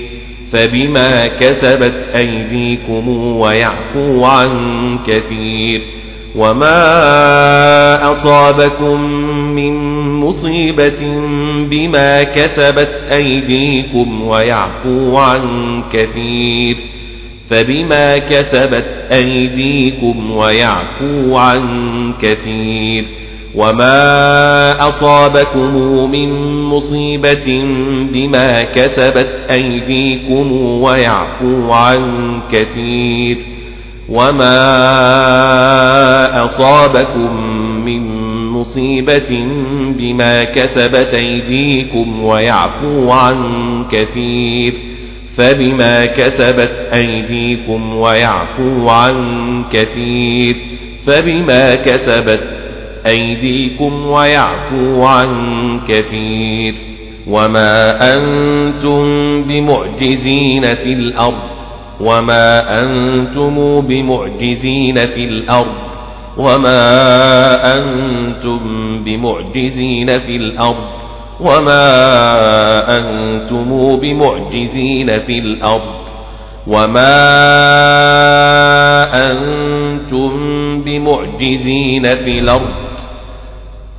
[0.53, 4.51] فبما كسبت أيديكم ويعفو عن
[5.07, 5.83] كثير
[6.37, 9.01] وما أصابكم
[9.55, 9.73] من
[10.21, 11.21] مصيبة
[11.71, 15.43] بما كسبت أيديكم ويعفو عن
[15.93, 16.77] كثير
[17.51, 21.63] فبما كسبت أيديكم ويعفو عن
[22.23, 23.05] كثير
[23.55, 27.65] وما أصابكم من مصيبة
[28.13, 32.03] بما كسبت أيديكم ويعفو عن
[32.53, 33.56] كثير
[34.09, 34.55] وما
[36.45, 37.37] أصابكم
[37.85, 39.47] من مصيبة
[39.99, 43.37] بما كسبت أيديكم ويعفو عن
[43.91, 44.75] كثير
[45.37, 50.57] فبما كسبت أيديكم ويعفو عن كثير
[51.07, 52.63] فبما كسبت
[53.07, 55.31] أيديكم ويعفو عن
[55.89, 56.75] كثير
[57.27, 59.03] وما أنتم
[59.43, 61.56] بمعجزين في الأرض
[62.01, 65.87] وما أنتم بمعجزين في الأرض
[66.37, 66.79] وما
[67.75, 68.61] أنتم
[69.05, 70.89] بمعجزين في الأرض
[71.41, 71.87] وما
[72.99, 76.07] أنتم بمعجزين في الأرض
[76.67, 77.17] وما
[79.31, 80.31] أنتم
[80.83, 82.75] بمعجزين في الأرض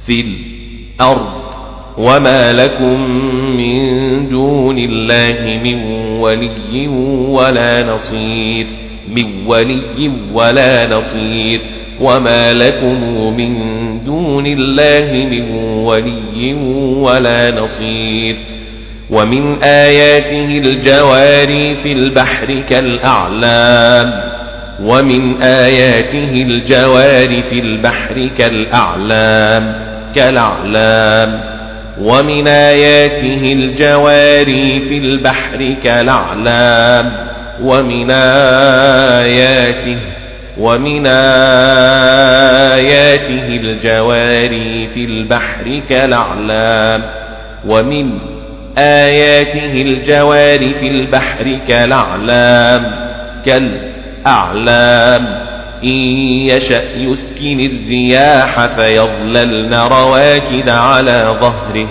[0.05, 1.27] في الأرض
[1.97, 3.01] وما لكم
[3.57, 6.87] من دون الله من ولي
[7.27, 8.67] ولا نصير
[9.15, 11.59] من ولي ولا نصير.
[12.01, 13.03] وما لكم
[13.37, 13.53] من
[14.03, 16.53] دون الله من ولي
[16.97, 18.35] ولا نصير.
[19.09, 24.13] ومن آياته الجواري في البحر كالأعلام.
[24.83, 29.87] ومن آياته الجوار في البحر كالأعلام.
[30.15, 31.56] كالأعلام.
[32.01, 37.11] ومن آياته الجواري في البحر كالأعلام
[37.63, 38.11] ومن
[39.21, 39.97] آياته
[40.57, 41.05] ومن
[42.75, 47.03] آياته الجواري في البحر كالأعلام
[47.67, 48.19] ومن
[48.77, 52.91] آياته الجوار في البحر كالأعلام
[53.45, 55.46] كالأعلام
[55.83, 56.17] إن
[56.47, 61.87] يشأ يسكن الرياح فيظللن رواكد على ظهره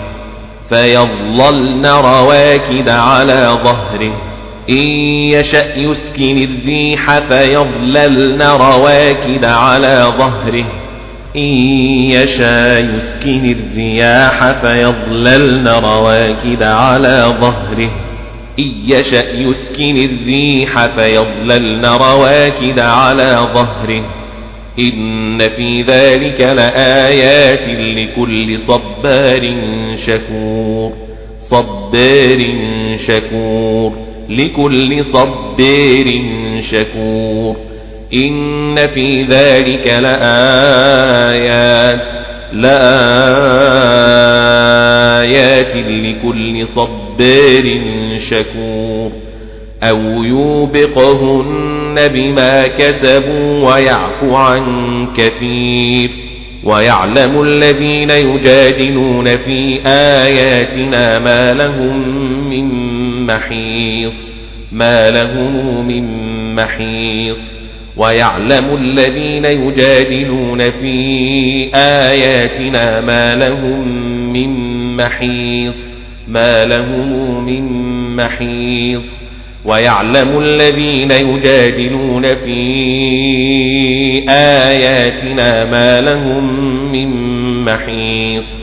[0.69, 4.21] فيظللن رواكد على ظهره.
[4.69, 4.87] إن
[5.29, 10.65] يشأ يسكن الريح فيظللن رواكد على ظهره.
[11.35, 11.53] إن
[12.09, 18.06] يشاء يسكن الرياح فيظللن رواكد على ظهره.
[18.59, 24.05] إن يشأ يسكن الريح فيظللن رواكد على ظهره.
[24.79, 29.41] إن في ذلك لآيات لكل صبار
[29.95, 30.93] شكور.
[31.39, 32.43] صبار
[32.95, 33.93] شكور.
[34.29, 36.21] لكل صبار
[36.59, 37.55] شكور.
[38.13, 41.27] إن في ذلك لآيات.
[42.53, 43.37] لآيات
[45.75, 47.76] لكل صبار
[48.29, 49.11] شكور
[49.83, 56.09] أو يوبقهن بما كسبوا ويعفو عن كثير
[56.63, 61.99] ويعلم الذين يجادلون في آياتنا ما لهم
[62.49, 62.67] من
[63.25, 64.33] محيص
[64.71, 66.05] ما لهم من
[66.55, 67.53] محيص
[67.97, 70.95] ويعلم الذين يجادلون في
[71.75, 73.87] آياتنا ما لهم
[74.33, 74.49] من
[74.97, 75.89] محيص
[76.27, 77.65] ما لهم من
[78.15, 79.21] محيص
[79.65, 82.59] ويعلم الذين يجادلون في
[84.29, 87.09] آياتنا ما لهم من
[87.65, 88.59] محيص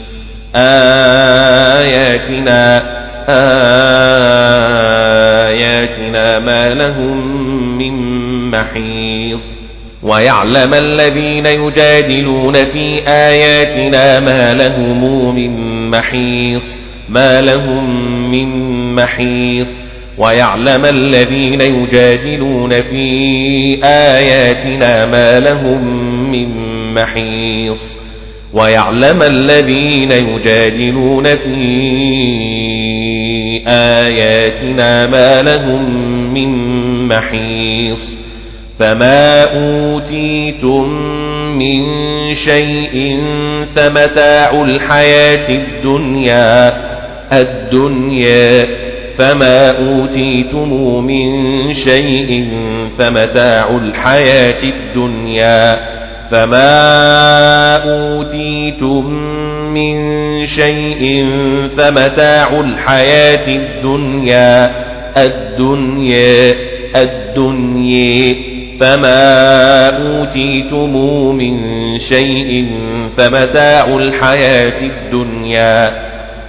[0.57, 2.15] آياتنا
[5.49, 7.39] آياتنا ما لهم
[7.79, 7.95] من
[8.51, 9.65] محيص
[10.03, 16.79] ويعلم الذين يجادلون في آياتنا ما لهم من محيص
[17.09, 17.91] ما لهم
[18.31, 18.49] من
[18.95, 19.81] محيص
[20.19, 25.85] ويعلم الذين يجادلون في آياتنا ما لهم
[26.31, 26.49] من
[26.95, 27.97] محيص
[28.53, 31.55] ويعلم الذين يجادلون في
[33.67, 35.91] آياتنا ما لهم
[36.35, 36.49] من
[37.09, 38.34] محيص
[38.79, 40.89] فما أوتيتم
[41.59, 41.85] من
[42.35, 43.21] شيء
[43.75, 46.75] فمتاع الحياة الدنيا
[47.33, 48.67] الدنيا
[49.19, 52.49] فما أوتيتم من شيء
[52.99, 55.79] فمتاع الحياة الدنيا
[56.31, 59.11] فما أوتيتم
[59.75, 61.27] من شيء
[61.77, 64.71] فمتاع الحياة الدنيا
[65.17, 66.55] الدنيا
[66.97, 68.54] الدنيا.
[68.81, 70.97] فما أوتيتم
[71.37, 72.67] من شيء
[73.17, 75.91] فمتاع الحياة الدنيا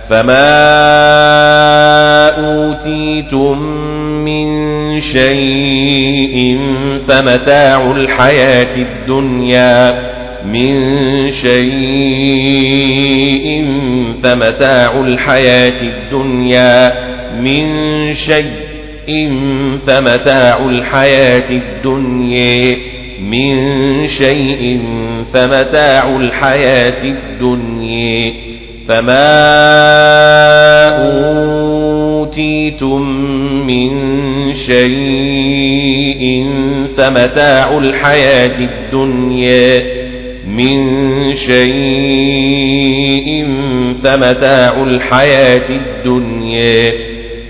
[0.09, 0.45] فما
[2.29, 3.59] أوتيتم
[4.25, 6.59] من شيء
[7.07, 9.95] فمتاع الحياة الدنيا
[10.45, 12.75] من شيء
[14.23, 16.93] فمتاع الحياة الدنيا
[17.41, 18.64] من شيء
[19.87, 22.77] فمتاع الحياة الدنيا.
[23.21, 24.79] من شيء
[25.33, 28.33] فمتاع الحياة الدنيا.
[28.87, 29.35] فما
[32.19, 33.01] أوتيتم
[33.67, 33.91] من
[34.53, 36.45] شيء
[36.97, 40.05] فمتاع الحياة الدنيا.
[40.47, 41.65] من شيء
[44.03, 47.04] فمتاع الحياة الدنيا.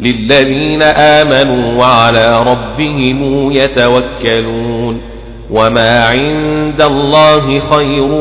[0.00, 5.00] للذين آمنوا وعلى ربهم يتوكلون
[5.50, 8.12] وما عند الله خير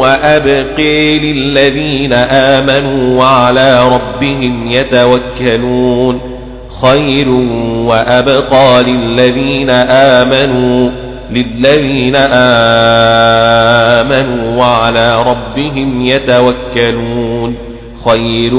[0.00, 6.20] وأبقي للذين آمنوا وعلى ربهم يتوكلون
[6.82, 7.28] خير
[7.86, 10.90] وأبقى للذين آمنوا
[11.30, 12.16] للذين
[14.06, 17.71] آمنوا وعلى ربهم يتوكلون
[18.04, 18.54] خير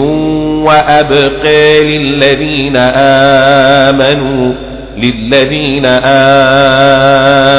[0.66, 2.78] وأبقى للذين
[3.88, 4.54] آمنوا
[4.98, 5.86] للذين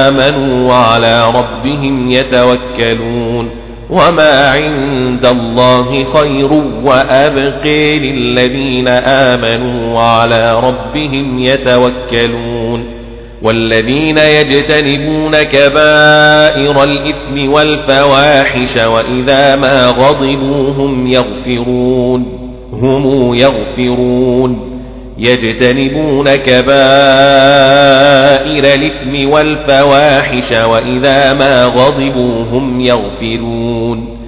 [0.06, 3.50] آمنوا وعلى ربهم يتوكلون.
[3.90, 6.52] وما عند الله خير
[6.84, 13.03] وأبقي للذين آمنوا وعلى ربهم يتوكلون.
[13.44, 22.26] والذين يجتنبون كبائر الإثم والفواحش وإذا ما غضبوا هم يغفرون
[22.72, 24.70] هم يغفرون.
[25.18, 26.74] يجتنبون كبائر
[28.74, 34.18] الإثم والفواحش وإذا ما غضبوا هم يغفرون.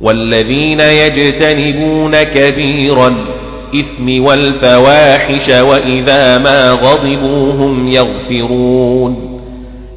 [0.00, 3.12] والذين يجتنبون كبير
[3.74, 9.40] الإثم والفواحش وإذا ما غضبوا هم يغفرون.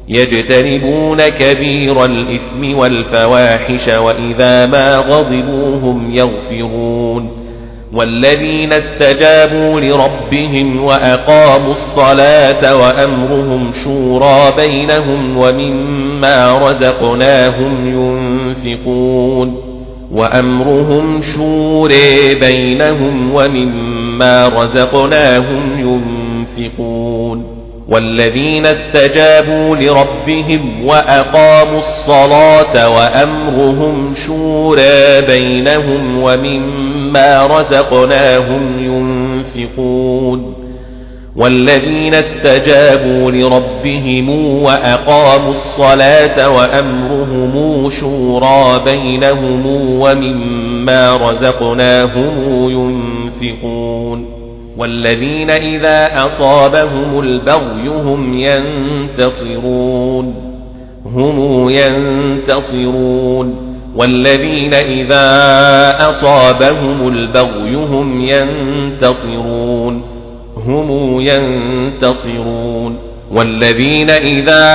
[0.08, 7.30] يجتنبون كبير الإثم والفواحش وإذا ما غضبوا هم يغفرون.
[7.92, 19.65] والذين استجابوا لربهم وأقاموا الصلاة وأمرهم شورى بينهم ومما رزقناهم ينفقون.
[20.12, 27.56] وأمرهم شورى بينهم ومما رزقناهم ينفقون
[27.88, 40.65] والذين استجابوا لربهم وأقاموا الصلاة وأمرهم شورى بينهم ومما رزقناهم ينفقون
[41.36, 44.28] والذين استجابوا لربهم
[44.62, 49.66] وأقاموا الصلاة وأمرهم شورى بينهم
[50.00, 54.26] ومما رزقناهم ينفقون
[54.76, 60.34] والذين إذا أصابهم البغي هم ينتصرون
[61.06, 63.56] هم ينتصرون
[63.96, 65.28] والذين إذا
[66.10, 70.15] أصابهم البغي هم ينتصرون
[70.66, 72.98] هم ينتصرون
[73.30, 74.66] والذين إذا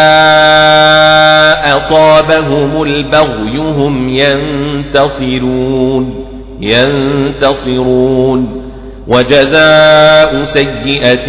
[1.77, 6.25] أصابهم البغي هم ينتصرون
[6.61, 8.61] ينتصرون.
[9.07, 11.27] وجزاء سيئة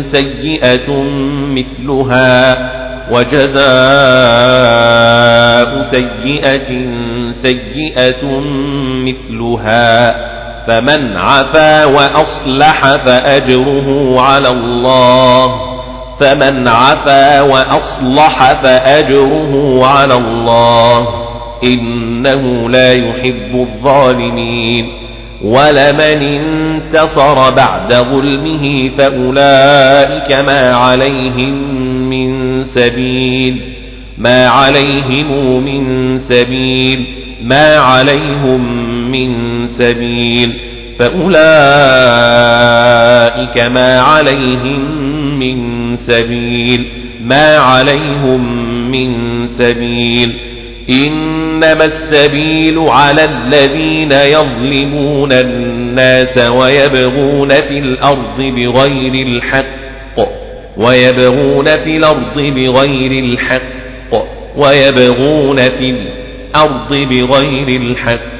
[0.00, 1.02] سيئة
[1.50, 2.58] مثلها
[3.12, 3.58] وجزاء
[5.82, 6.70] سيئة
[7.32, 8.40] سيئة
[9.06, 10.37] مثلها.
[10.68, 15.60] فمن عفا وأصلح فأجره على الله.
[16.20, 21.08] فمن عفا وأصلح فأجره على الله.
[21.64, 24.92] إنه لا يحب الظالمين.
[25.44, 31.54] ولمن انتصر بعد ظلمه فأولئك ما عليهم
[32.10, 33.74] من سبيل.
[34.18, 37.04] ما عليهم من سبيل.
[37.42, 40.60] ما عليهم من سبيل
[40.98, 41.38] فأولئك
[43.58, 46.84] ما عليهم من سبيل
[47.24, 50.40] ما عليهم من سبيل
[50.90, 59.64] إنما السبيل على الذين يظلمون الناس ويبغون في الأرض بغير الحق
[60.76, 63.78] ويبغون في الأرض بغير الحق
[64.56, 68.37] ويبغون في الأرض بغير الحق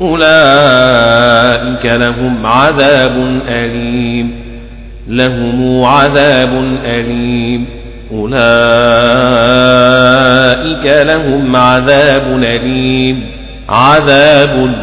[0.00, 4.30] أولئك لهم عذاب أليم
[5.08, 6.50] لهم عذاب
[6.84, 7.66] أليم
[8.12, 8.36] أولئك
[11.06, 13.26] لهم عذاب أليم
[13.68, 14.74] عذاب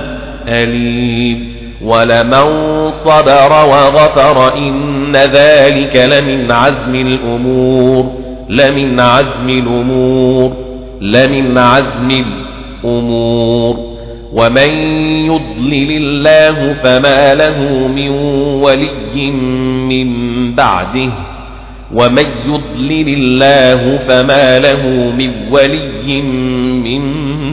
[0.47, 1.53] أليم
[1.84, 8.11] ولمن صبر وغفر إن ذلك لمن عزم الأمور
[8.49, 10.53] لمن عزم الأمور
[11.01, 12.24] لمن عزم
[12.84, 13.93] الأمور
[14.34, 14.78] ومن
[15.26, 18.10] يضلل الله فما له من
[18.64, 19.32] ولي
[19.90, 20.10] من
[20.56, 21.12] بعده
[21.94, 26.22] ومن يضلل الله فما له من ولي
[26.82, 27.04] من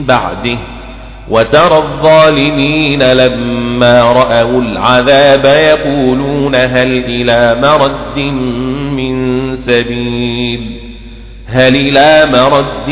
[0.04, 0.58] بعده
[1.30, 8.18] وترى الظالمين لما رأوا العذاب يقولون هل إلى مرد
[8.96, 10.80] من سبيل
[11.46, 12.90] هل إلى مرد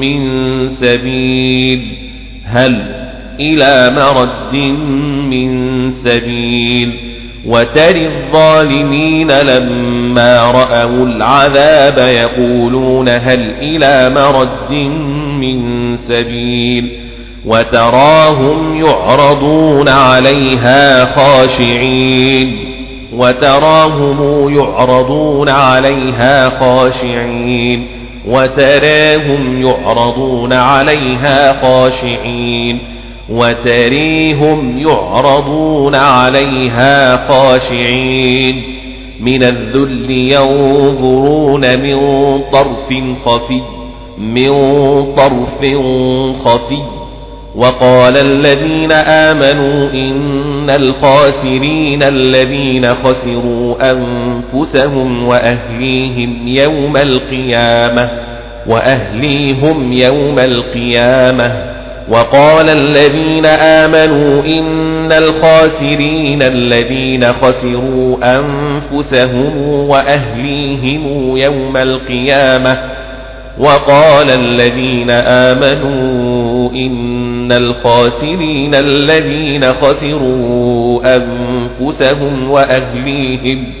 [0.00, 1.98] من سبيل
[2.44, 3.07] هل
[3.40, 4.54] إلى مرد
[5.30, 7.08] من سبيل
[7.46, 14.72] وترى الظالمين لما رأوا العذاب يقولون هل إلى مرد
[15.40, 16.98] من سبيل
[17.46, 22.56] وتراهم يعرضون عليها خاشعين
[23.12, 27.86] وتراهم يعرضون عليها خاشعين
[28.26, 32.97] وتراهم يعرضون عليها خاشعين
[33.30, 38.78] وتريهم يعرضون عليها خاشعين
[39.20, 41.98] من الذل ينظرون من
[42.52, 43.60] طرف خفي
[44.18, 44.52] من
[45.14, 45.60] طرف
[46.44, 46.78] خفي
[47.54, 58.10] وقال الذين آمنوا إن الخاسرين الذين خسروا أنفسهم وأهليهم يوم القيامة
[58.66, 61.67] وأهليهم يوم القيامة
[62.10, 72.78] وقال الذين آمنوا إن الخاسرين الذين خسروا أنفسهم وأهليهم يوم القيامة
[73.58, 83.72] وقال الذين آمنوا إن الخاسرين الذين خسروا أنفسهم وأهليهم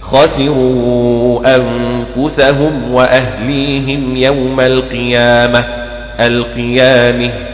[0.00, 5.64] خسروا أنفسهم وأهليهم يوم القيامة
[6.20, 7.47] القيامة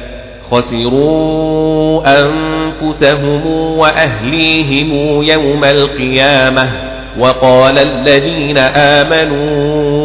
[0.51, 3.47] خسروا أنفسهم
[3.79, 6.69] وأهليهم يوم القيامة
[7.19, 10.05] وقال الذين آمنوا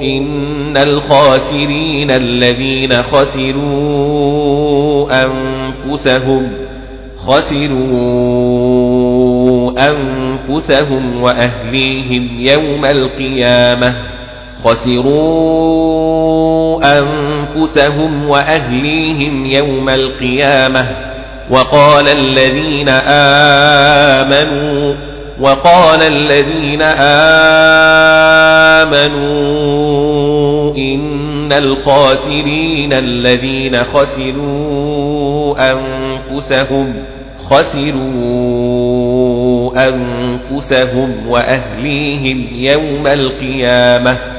[0.00, 3.54] إن الخاسرين الذين خسروا
[5.24, 6.50] أنفسهم
[7.26, 7.74] خسروا
[9.90, 13.94] أنفسهم وأهليهم يوم القيامة
[14.64, 16.24] خسروا
[16.98, 20.86] أنفسهم وأهليهم يوم القيامة
[21.50, 22.88] وقال الذين
[24.28, 24.94] آمنوا
[25.40, 26.82] وقال الذين
[28.82, 36.94] آمنوا إن الخاسرين الذين خسروا أنفسهم
[37.50, 38.84] خسروا
[39.88, 44.33] أنفسهم وأهليهم يوم القيامة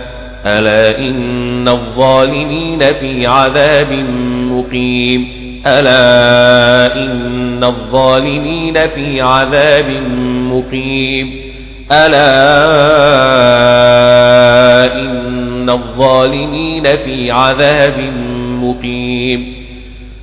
[0.46, 3.92] ألا إن الظالمين في عذاب
[4.52, 5.28] مقيم
[5.68, 9.90] ألا إن الظالمين في عذاب
[10.52, 11.42] مقيم
[11.92, 12.36] ألا
[14.96, 18.12] إن الظالمين في عذاب
[18.62, 19.56] مقيم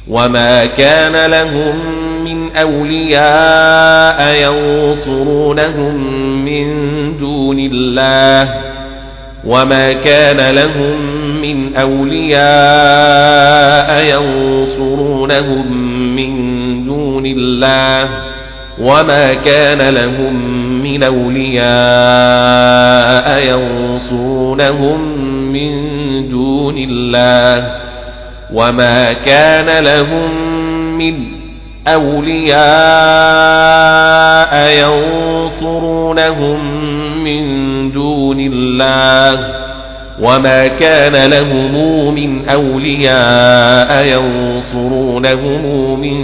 [0.09, 1.75] وما كان لهم
[2.25, 5.95] من أولياء ينصرونهم
[6.45, 6.67] من
[7.19, 8.72] دون الله
[9.45, 11.01] وما كان لهم
[11.41, 12.43] من أولياء
[14.05, 15.73] ينصرونهم
[16.17, 16.33] من
[16.85, 18.09] دون الله
[18.79, 20.35] وما كان لهم
[20.83, 21.63] من أولياء
[23.49, 25.01] ينصرونهم
[25.53, 25.73] من
[26.29, 27.77] دون الله
[28.53, 30.31] وما كان لهم
[30.99, 31.42] من
[31.89, 32.63] أولياء
[34.83, 36.59] ينصرونهم
[37.25, 37.43] من
[37.93, 39.63] دون الله
[40.23, 46.19] وما كان لهم من أولياء ينصرونهم من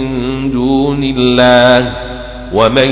[0.51, 1.91] دون الله
[2.53, 2.89] ومن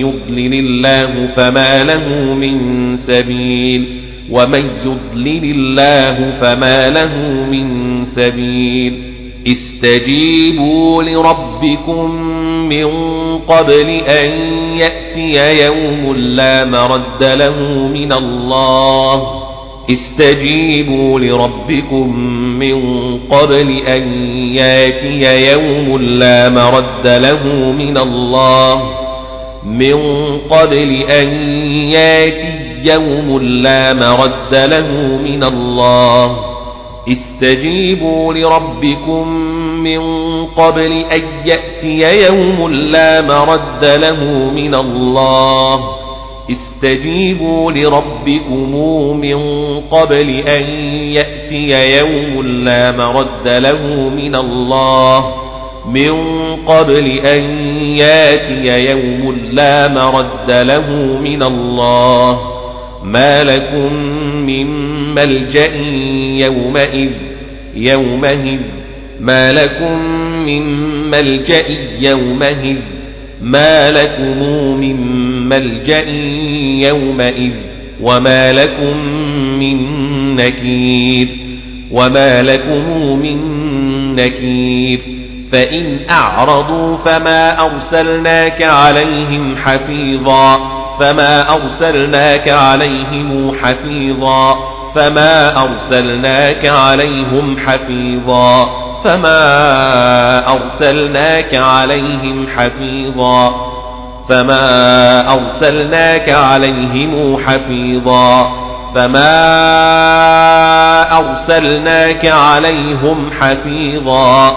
[0.00, 4.00] يضلل الله فما له من سبيل
[4.30, 7.16] ومن يضلل الله فما له
[7.50, 9.09] من سبيل
[9.46, 12.10] استجيبوا لربكم
[12.68, 12.88] من
[13.38, 14.30] قبل أن
[14.76, 19.40] يأتي يوم لا مرد له من الله.
[19.90, 22.18] استجيبوا لربكم
[22.58, 24.02] من قبل أن
[24.54, 28.90] يأتي يوم لا مرد له من الله.
[29.64, 29.96] من
[30.38, 31.28] قبل أن
[31.88, 36.49] يأتي يوم لا مرد له من الله.
[37.08, 39.28] استجيبوا لربكم
[39.82, 40.00] من
[40.46, 45.80] قبل أن يأتي يوم لا مرد له من الله.
[46.50, 48.76] استجيبوا لربكم
[49.20, 49.40] من
[49.80, 50.62] قبل أن
[51.12, 55.34] يأتي يوم لا مرد له من الله.
[55.86, 56.12] من
[56.66, 57.40] قبل أن
[57.96, 60.90] يأتي يوم لا مرد له
[61.22, 62.49] من الله.
[63.10, 63.92] ما لكم
[64.46, 64.66] من
[65.14, 65.74] ملجأ
[66.46, 67.10] يومئذ
[67.74, 68.60] يومئذ.
[69.20, 69.98] ما لكم
[70.46, 70.62] من
[71.10, 71.64] ملجأ
[72.00, 72.76] يومئذ
[73.42, 74.44] ما لكم
[74.80, 74.96] من
[75.48, 76.04] ملجأ
[76.88, 77.52] يومئذ.
[78.00, 78.96] وما لكم
[79.58, 79.76] من
[80.36, 81.28] نكير
[81.90, 83.38] وما لكم من
[84.14, 85.00] نكير.
[85.52, 94.58] فإن أعرضوا فما أرسلناك عليهم حفيظا فما أرسلناك عليهم حفيظا
[94.94, 98.70] فما أرسلناك عليهم حفيظا
[99.04, 103.54] فما أرسلناك عليهم حفيظا
[104.28, 108.50] فما أرسلناك عليهم حفيظا
[108.94, 109.30] فما
[111.18, 114.56] أرسلناك عليهم حفيظا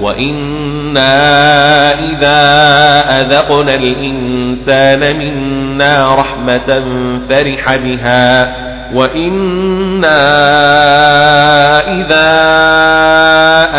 [0.00, 1.14] وإنا
[1.94, 2.40] إذا
[3.20, 6.84] أذقنا الإنسان منا رحمة
[7.28, 8.52] فرح بها
[8.94, 10.22] وإنا
[11.92, 12.32] إذا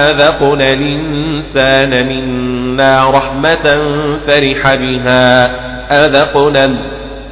[0.10, 3.82] أذقنا الإنسان منا رحمة
[4.28, 5.52] فرح بها
[6.06, 6.76] أذقنا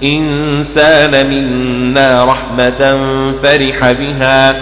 [0.04, 2.98] الإنسان منا رحمة
[3.44, 4.56] فرح بها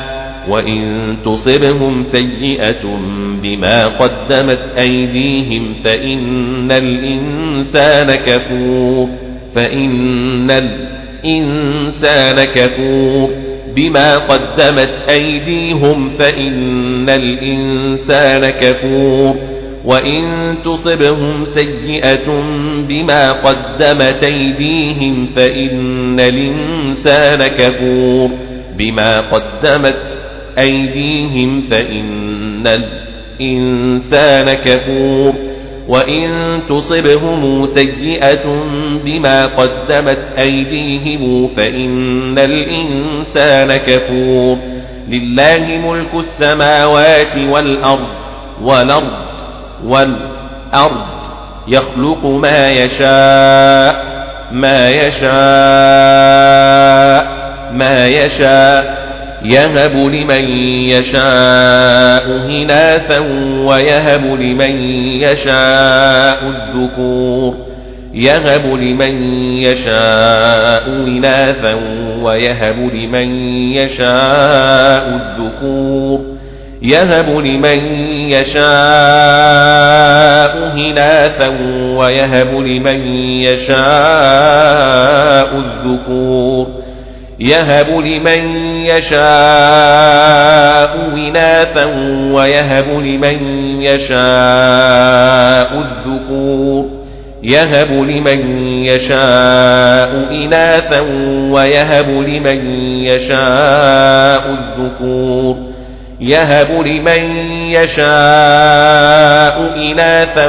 [0.48, 3.00] وإن تصبهم سيئة
[3.44, 9.10] بما قدمت أيديهم فإن الإنسان كفور
[9.54, 13.30] فإن الإنسان كفور
[13.76, 19.36] بما قدمت أيديهم فإن الإنسان كفور
[19.86, 22.44] وإن تصبهم سيئة
[22.88, 28.30] بما قدمت أيديهم فإن الإنسان كفور
[28.78, 30.19] بما قدمت
[30.60, 35.34] أيديهم فإن الإنسان كفور
[35.88, 38.64] وإن تصبهم سيئة
[39.06, 44.58] بما قدمت أيديهم فإن الإنسان كفور
[45.10, 48.08] لله ملك السماوات والأرض
[48.62, 49.12] والأرض
[49.86, 51.06] والأرض
[51.68, 54.10] يخلق ما يشاء
[54.52, 55.30] ما يشاء
[57.74, 59.09] ما يشاء
[59.44, 60.44] يهب لمن
[60.90, 63.20] يشاء إناثا
[63.66, 64.72] ويهب لمن
[65.22, 67.70] يشاء الذكور
[68.14, 69.24] يهب لمن
[69.58, 71.80] يشاء إناثا
[72.22, 73.30] ويهب لمن
[73.74, 76.40] يشاء الذكور
[76.82, 77.80] يهب لمن
[78.30, 78.70] يشاء
[80.78, 81.48] إناثا
[81.98, 83.08] ويهب لمن
[83.42, 83.80] يشاء
[85.56, 86.68] الذكور
[87.40, 89.20] يهب لمن يشاء
[91.16, 91.86] إناثا
[92.34, 93.38] ويهب لمن
[93.82, 96.86] يشاء الذكور
[97.44, 101.00] يهب لمن يشاء إناثا
[101.52, 102.70] ويهب لمن
[103.04, 105.58] يشاء الذكور
[106.22, 107.32] يهب لمن
[107.72, 108.10] يشاء
[109.78, 110.48] إناثا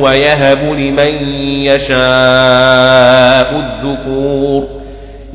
[0.00, 1.28] ويهب لمن
[1.64, 3.52] يشاء
[3.84, 4.75] الذكور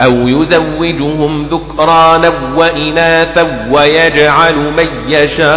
[0.00, 5.50] أو يزوجهم ذكرانا وإناثا ويجعل من يشاء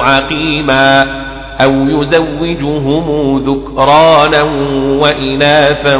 [0.00, 1.06] عقيما
[1.60, 4.42] أو يزوجهم ذكرانا
[5.00, 5.96] وإناثا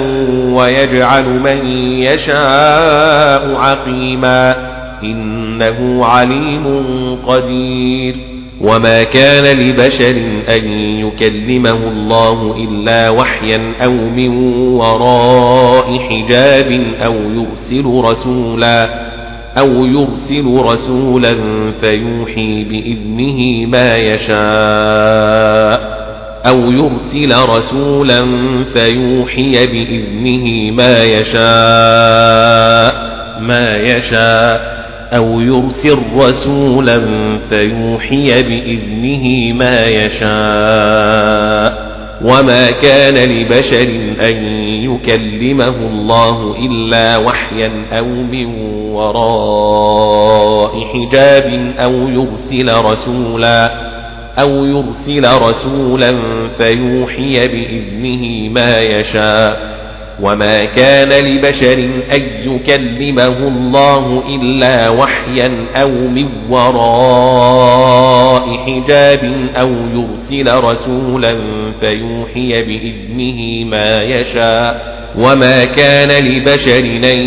[0.53, 1.67] ويجعل من
[2.03, 4.55] يشاء عقيما
[5.03, 6.67] إنه عليم
[7.27, 10.15] قدير وما كان لبشر
[10.49, 14.29] أن يكلمه الله إلا وحيا أو من
[14.75, 18.89] وراء حجاب أو يرسل رسولا
[19.59, 21.37] أو يرسل رسولا
[21.81, 25.33] فيوحي بإذنه ما يشاء
[26.47, 28.27] أو يرسل رسولا
[28.73, 31.43] فيوحي بإذنه ما يشاء
[33.41, 34.82] ما يشاء
[35.13, 37.01] أو يرسل رسولا
[37.49, 41.53] فيوحي بإذنه ما يشاء
[42.25, 43.89] وما كان لبشر
[44.21, 44.45] أن
[44.85, 48.47] يكلمه الله إلا وحيا أو من
[48.93, 53.71] وراء حجاب أو يرسل رسولا
[54.39, 56.13] أو يرسل رسولا
[56.59, 59.72] فيوحي بإذنه ما يشاء
[60.23, 61.79] وما كان لبشر
[62.15, 71.41] أن يكلمه الله إلا وحيا أو من وراء حجاب أو يرسل رسولا
[71.81, 77.19] فيوحي بإذنه ما يشاء وما كان لبشر أن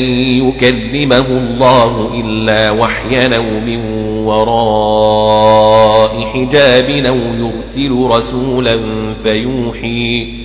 [0.48, 3.80] يكلمه الله إلا وحيا أو من
[4.26, 8.80] وراء حجاب أو يرسل رسولا
[9.24, 10.45] فيوحي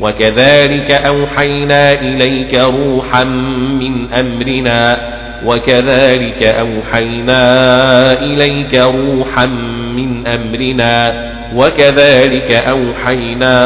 [0.00, 3.24] وكذلك أوحينا إليك روحا
[3.80, 4.98] من أمرنا
[5.46, 7.42] وكذلك أوحينا
[8.12, 9.46] إليك روحا
[9.96, 11.12] من أمرنا
[11.54, 13.56] وكذلك أوحينا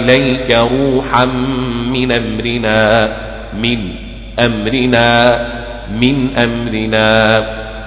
[0.00, 1.24] إليك روحا
[1.92, 3.12] من أمرنا
[3.62, 3.78] من
[4.38, 5.38] أمرنا
[6.00, 7.42] من أمرنا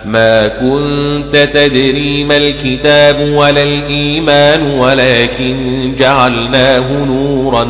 [0.06, 7.64] ما كنت تدري ما الكتاب ولا الإيمان ولكن جعلناه نورا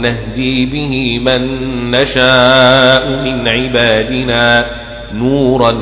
[0.00, 1.40] نهدي به من
[1.90, 4.64] نشاء من عبادنا.
[5.14, 5.72] نورا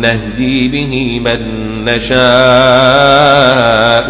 [0.00, 1.40] نهدي به من
[1.84, 2.18] نشاء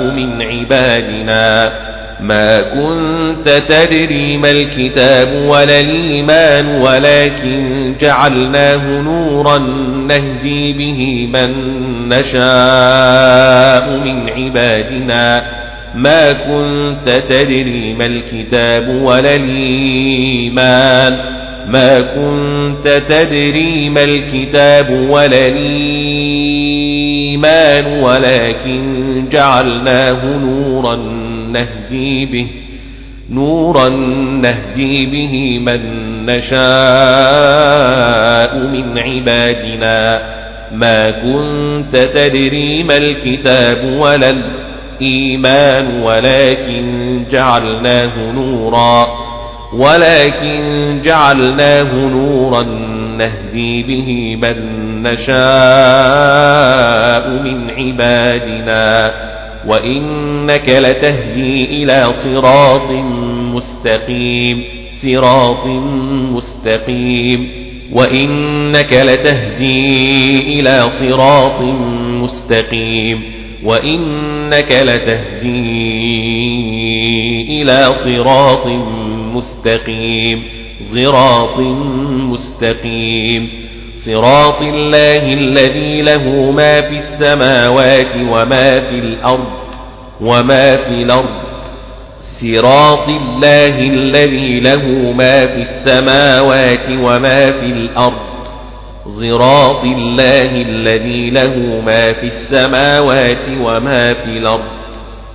[0.00, 1.72] من عبادنا.
[2.20, 9.58] ما كنت تدري ما الكتاب ولا الإيمان ولكن جعلناه نورا
[10.08, 11.50] نهدي به من
[12.08, 15.42] نشاء من عبادنا
[15.94, 21.16] ما كنت تدري ما الكتاب ولا الإيمان
[21.68, 26.68] ما كنت تدري ما الكتاب ولا الإيمان
[28.02, 32.46] ولكن جعلناه نورا نهدي به
[33.30, 33.88] نورا
[34.42, 35.80] نهدي به من
[36.26, 36.58] نشاء
[38.56, 40.20] من عبادنا.
[40.72, 44.30] ما كنت تدري ما الكتاب ولا
[45.00, 49.06] الإيمان ولكن جعلناه نورا.
[49.72, 52.62] ولكن جعلناه نورا
[53.18, 55.38] نهدي به من نشاء
[57.28, 59.12] من عبادنا.
[59.66, 62.90] وإنك لتهدي إلى صراط
[63.54, 64.64] مستقيم
[65.02, 65.66] صراط
[66.32, 67.48] مستقيم.
[67.92, 71.60] وإنك لتهدي إلى صراط
[72.10, 73.22] مستقيم.
[73.64, 75.62] وإنك لتهدي
[77.62, 78.66] إلى صراط
[79.34, 80.42] مستقيم
[80.80, 81.58] صراط
[82.10, 83.67] مستقيم.
[84.08, 89.48] صراط الله الذي له ما في السماوات وما في الأرض
[90.20, 91.34] وما في الأرض.
[92.20, 98.18] صراط الله الذي له ما في السماوات وما في الأرض.
[99.06, 104.70] صراط الله الذي له ما في السماوات وما في الأرض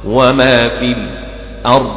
[0.05, 1.91] وما في الأرض.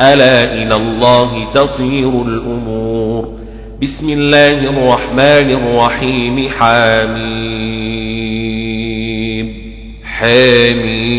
[0.00, 3.41] ألا إلى الله تصير الأمور.
[3.82, 7.82] بسم الله الرحمن الرحيم حميم
[10.04, 11.12] حميم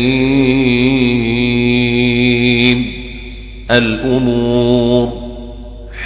[3.70, 5.08] الأمور